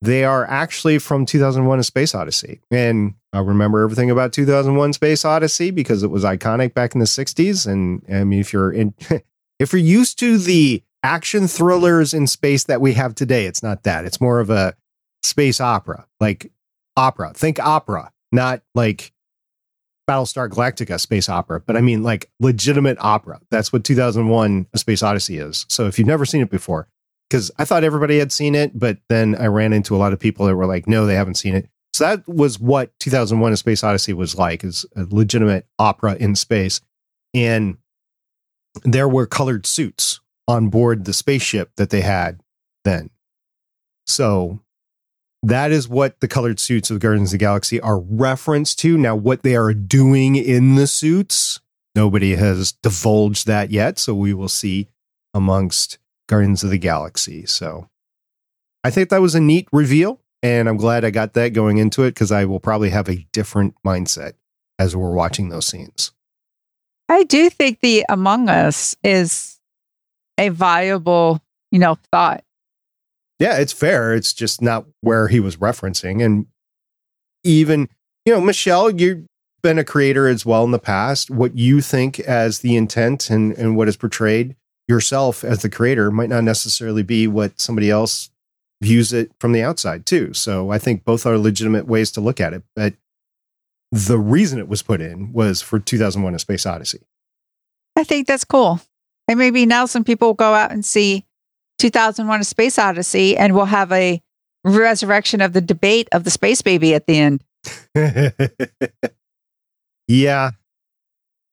[0.00, 2.60] they are actually from 2001 A Space Odyssey.
[2.70, 7.06] And I remember everything about 2001 Space Odyssey because it was iconic back in the
[7.06, 7.66] 60s.
[7.66, 8.94] And I mean, if you're in,
[9.58, 13.82] if you're used to the action thrillers in space that we have today, it's not
[13.84, 14.04] that.
[14.04, 14.74] It's more of a
[15.22, 16.52] space opera, like
[16.96, 17.32] opera.
[17.34, 19.12] Think opera, not like
[20.08, 23.40] Battlestar Galactica space opera, but I mean like legitimate opera.
[23.50, 25.66] That's what 2001 A Space Odyssey is.
[25.68, 26.88] So if you've never seen it before,
[27.28, 30.18] because I thought everybody had seen it, but then I ran into a lot of
[30.18, 31.68] people that were like, no, they haven't seen it.
[31.92, 36.36] So that was what 2001 A Space Odyssey was like, is a legitimate opera in
[36.36, 36.80] space.
[37.34, 37.76] And
[38.84, 42.40] there were colored suits on board the spaceship that they had
[42.84, 43.10] then.
[44.06, 44.60] So
[45.42, 48.98] that is what the colored suits of Guardians of the Galaxy are referenced to.
[48.98, 51.60] Now, what they are doing in the suits,
[51.94, 53.98] nobody has divulged that yet.
[53.98, 54.88] So we will see
[55.32, 55.98] amongst
[56.28, 57.46] Guardians of the Galaxy.
[57.46, 57.88] So
[58.82, 60.20] I think that was a neat reveal.
[60.42, 63.26] And I'm glad I got that going into it because I will probably have a
[63.32, 64.34] different mindset
[64.78, 66.12] as we're watching those scenes.
[67.08, 69.58] I do think the Among Us is
[70.36, 71.42] a viable,
[71.72, 72.44] you know, thought
[73.38, 74.14] yeah, it's fair.
[74.14, 76.24] It's just not where he was referencing.
[76.24, 76.46] And
[77.44, 77.88] even,
[78.24, 79.26] you know, Michelle, you've
[79.62, 81.30] been a creator as well in the past.
[81.30, 84.56] What you think as the intent and, and what is portrayed
[84.88, 88.30] yourself as the creator might not necessarily be what somebody else
[88.80, 90.32] views it from the outside, too.
[90.32, 92.62] So I think both are legitimate ways to look at it.
[92.74, 92.94] But
[93.92, 97.00] the reason it was put in was for 2001 A Space Odyssey.
[97.96, 98.80] I think that's cool.
[99.26, 101.26] And maybe now some people will go out and see
[101.78, 104.20] 2001 A Space Odyssey, and we'll have a
[104.64, 107.44] resurrection of the debate of the space baby at the end.
[110.08, 110.50] yeah.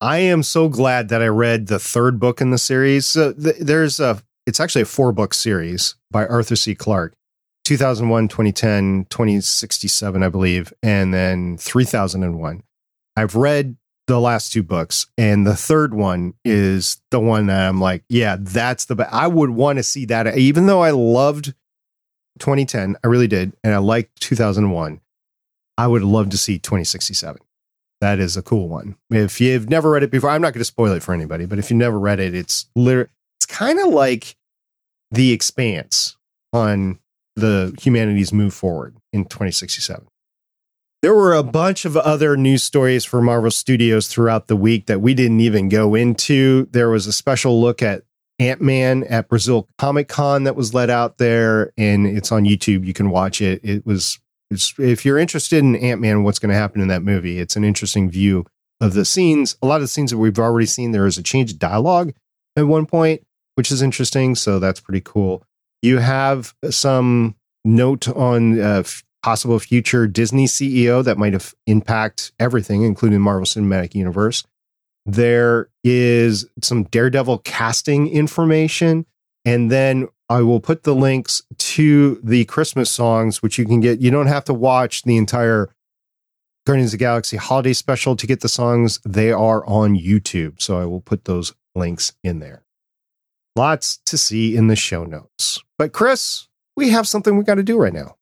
[0.02, 3.06] I am so glad that I read the third book in the series.
[3.06, 6.76] So th- there's a, it's actually a four book series by Arthur C.
[6.76, 7.16] Clarke
[7.64, 12.62] 2001, 2010, 2067, I believe, and then 3001.
[13.16, 13.78] I've read
[14.08, 18.38] the last two books, and the third one is the one that I'm like, yeah,
[18.40, 18.96] that's the.
[18.96, 21.54] Be- I would want to see that, even though I loved
[22.40, 25.02] 2010, I really did, and I liked 2001.
[25.78, 27.42] I would love to see 2067.
[28.02, 28.96] That is a cool one.
[29.10, 31.60] If you've never read it before, I'm not going to spoil it for anybody, but
[31.60, 33.10] if you've never read it, it's literally,
[33.40, 34.36] it's kind of like
[35.12, 36.18] The Expanse
[36.54, 37.00] on
[37.36, 40.06] the humanities move forward in 2067.
[41.02, 45.02] There were a bunch of other news stories for Marvel Studios throughout the week that
[45.02, 46.68] we didn't even go into.
[46.72, 48.04] There was a special look at
[48.40, 52.86] Ant Man at Brazil Comic Con that was let out there, and it's on YouTube.
[52.86, 53.62] You can watch it.
[53.64, 54.20] It was,
[54.50, 57.64] if you're interested in Ant Man, what's going to happen in that movie, it's an
[57.64, 58.46] interesting view
[58.82, 59.56] of the scenes.
[59.62, 62.14] A lot of the scenes that we've already seen, there is a change of dialogue
[62.56, 64.34] at one point, which is interesting.
[64.36, 65.44] So that's pretty cool.
[65.82, 68.84] You have some note on uh,
[69.26, 74.44] possible future Disney CEO that might have impact everything, including Marvel Cinematic Universe.
[75.08, 79.08] There is some Daredevil casting information,
[79.44, 84.00] and then I will put the links to the Christmas songs, which you can get.
[84.00, 85.74] You don't have to watch the entire
[86.68, 89.00] Guardians of the Galaxy holiday special to get the songs.
[89.08, 92.64] They are on YouTube, so I will put those links in there.
[93.56, 95.64] Lots to see in the show notes.
[95.80, 96.48] But Chris,
[96.78, 98.18] we have something we got to do right now.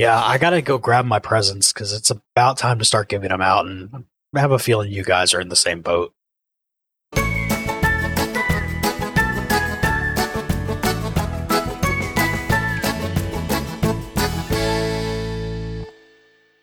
[0.00, 3.42] Yeah, I gotta go grab my presents because it's about time to start giving them
[3.42, 6.14] out, and I have a feeling you guys are in the same boat.
[7.12, 7.26] I'd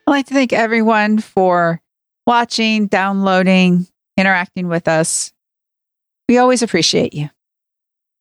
[0.08, 1.80] like to thank everyone for
[2.26, 3.86] watching, downloading,
[4.18, 5.32] interacting with us.
[6.28, 7.30] We always appreciate you.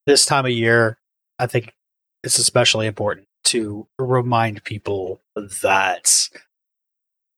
[0.04, 0.98] This time of year,
[1.38, 1.72] I think
[2.22, 5.20] it's especially important to remind people
[5.62, 6.28] that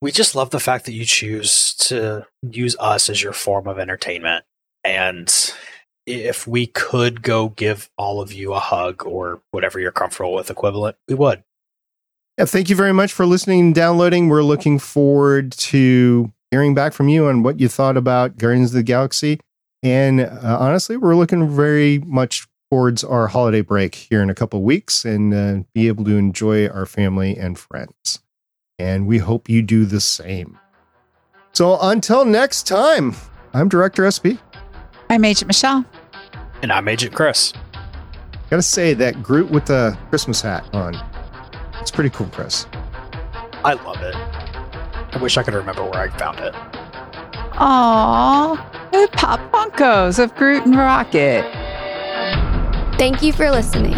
[0.00, 3.78] we just love the fact that you choose to use us as your form of
[3.78, 4.44] entertainment.
[4.84, 5.32] And
[6.06, 10.50] if we could go give all of you a hug or whatever you're comfortable with
[10.50, 11.42] equivalent, we would.
[12.38, 14.28] Yeah, thank you very much for listening and downloading.
[14.28, 18.76] We're looking forward to hearing back from you on what you thought about Guardians of
[18.76, 19.40] the Galaxy.
[19.82, 24.62] And uh, honestly, we're looking very much towards our holiday break here in a couple
[24.62, 28.20] weeks and uh, be able to enjoy our family and friends.
[28.78, 30.58] And we hope you do the same.
[31.52, 33.14] So until next time,
[33.54, 34.38] I'm Director SB.
[35.10, 35.84] I'm Agent Michelle.
[36.62, 37.52] And I'm Agent Chris.
[38.50, 40.94] Gotta say that Groot with the Christmas hat on.
[41.80, 42.66] It's pretty cool, Chris.
[43.64, 44.14] I love it.
[44.14, 46.54] I wish I could remember where I found it.
[47.54, 51.44] Aww, the pop Funkos of Groot and Rocket.
[52.98, 53.94] Thank you for listening.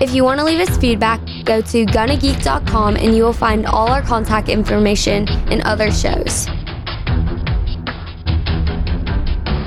[0.00, 3.88] If you want to leave us feedback, go to gonnageek.com and you will find all
[3.88, 6.46] our contact information and other shows.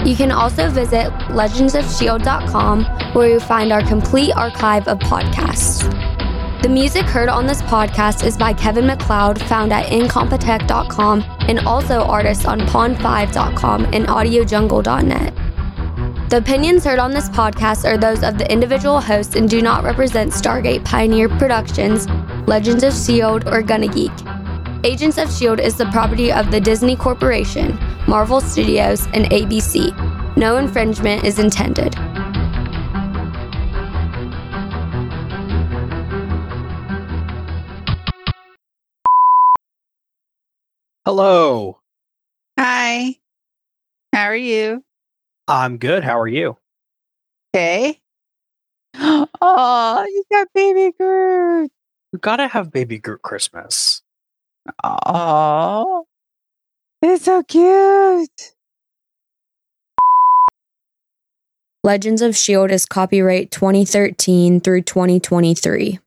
[0.05, 2.85] You can also visit legendsofshield.com
[3.15, 5.81] where you'll find our complete archive of podcasts.
[6.61, 12.01] The music heard on this podcast is by Kevin MacLeod, found at incompetech.com, and also
[12.03, 15.44] artists on pond5.com and audiojungle.net.
[16.27, 19.84] The opinions heard on this podcast are those of the individual hosts and do not
[19.84, 22.07] represent Stargate Pioneer Productions,
[22.47, 24.11] Legends of S.H.I.E.L.D., or Gonna Geek.
[24.84, 25.64] Agents of S.H.I.E.L.D.
[25.64, 27.77] is the property of the Disney Corporation,
[28.07, 30.35] Marvel Studios, and ABC.
[30.35, 31.93] No infringement is intended.
[41.06, 41.80] Hello.
[42.57, 43.15] Hi.
[44.11, 44.84] How are you?
[45.47, 46.03] I'm good.
[46.03, 46.57] How are you?
[47.55, 47.99] Okay.
[48.95, 51.72] Oh, you got baby Groot.
[52.13, 54.01] We gotta have Baby Groot Christmas.
[54.84, 56.05] Oh,
[57.01, 58.53] it's so cute.
[61.84, 62.73] Legends of S.H.I.E.L.D.
[62.73, 65.99] is copyright 2013 through 2023.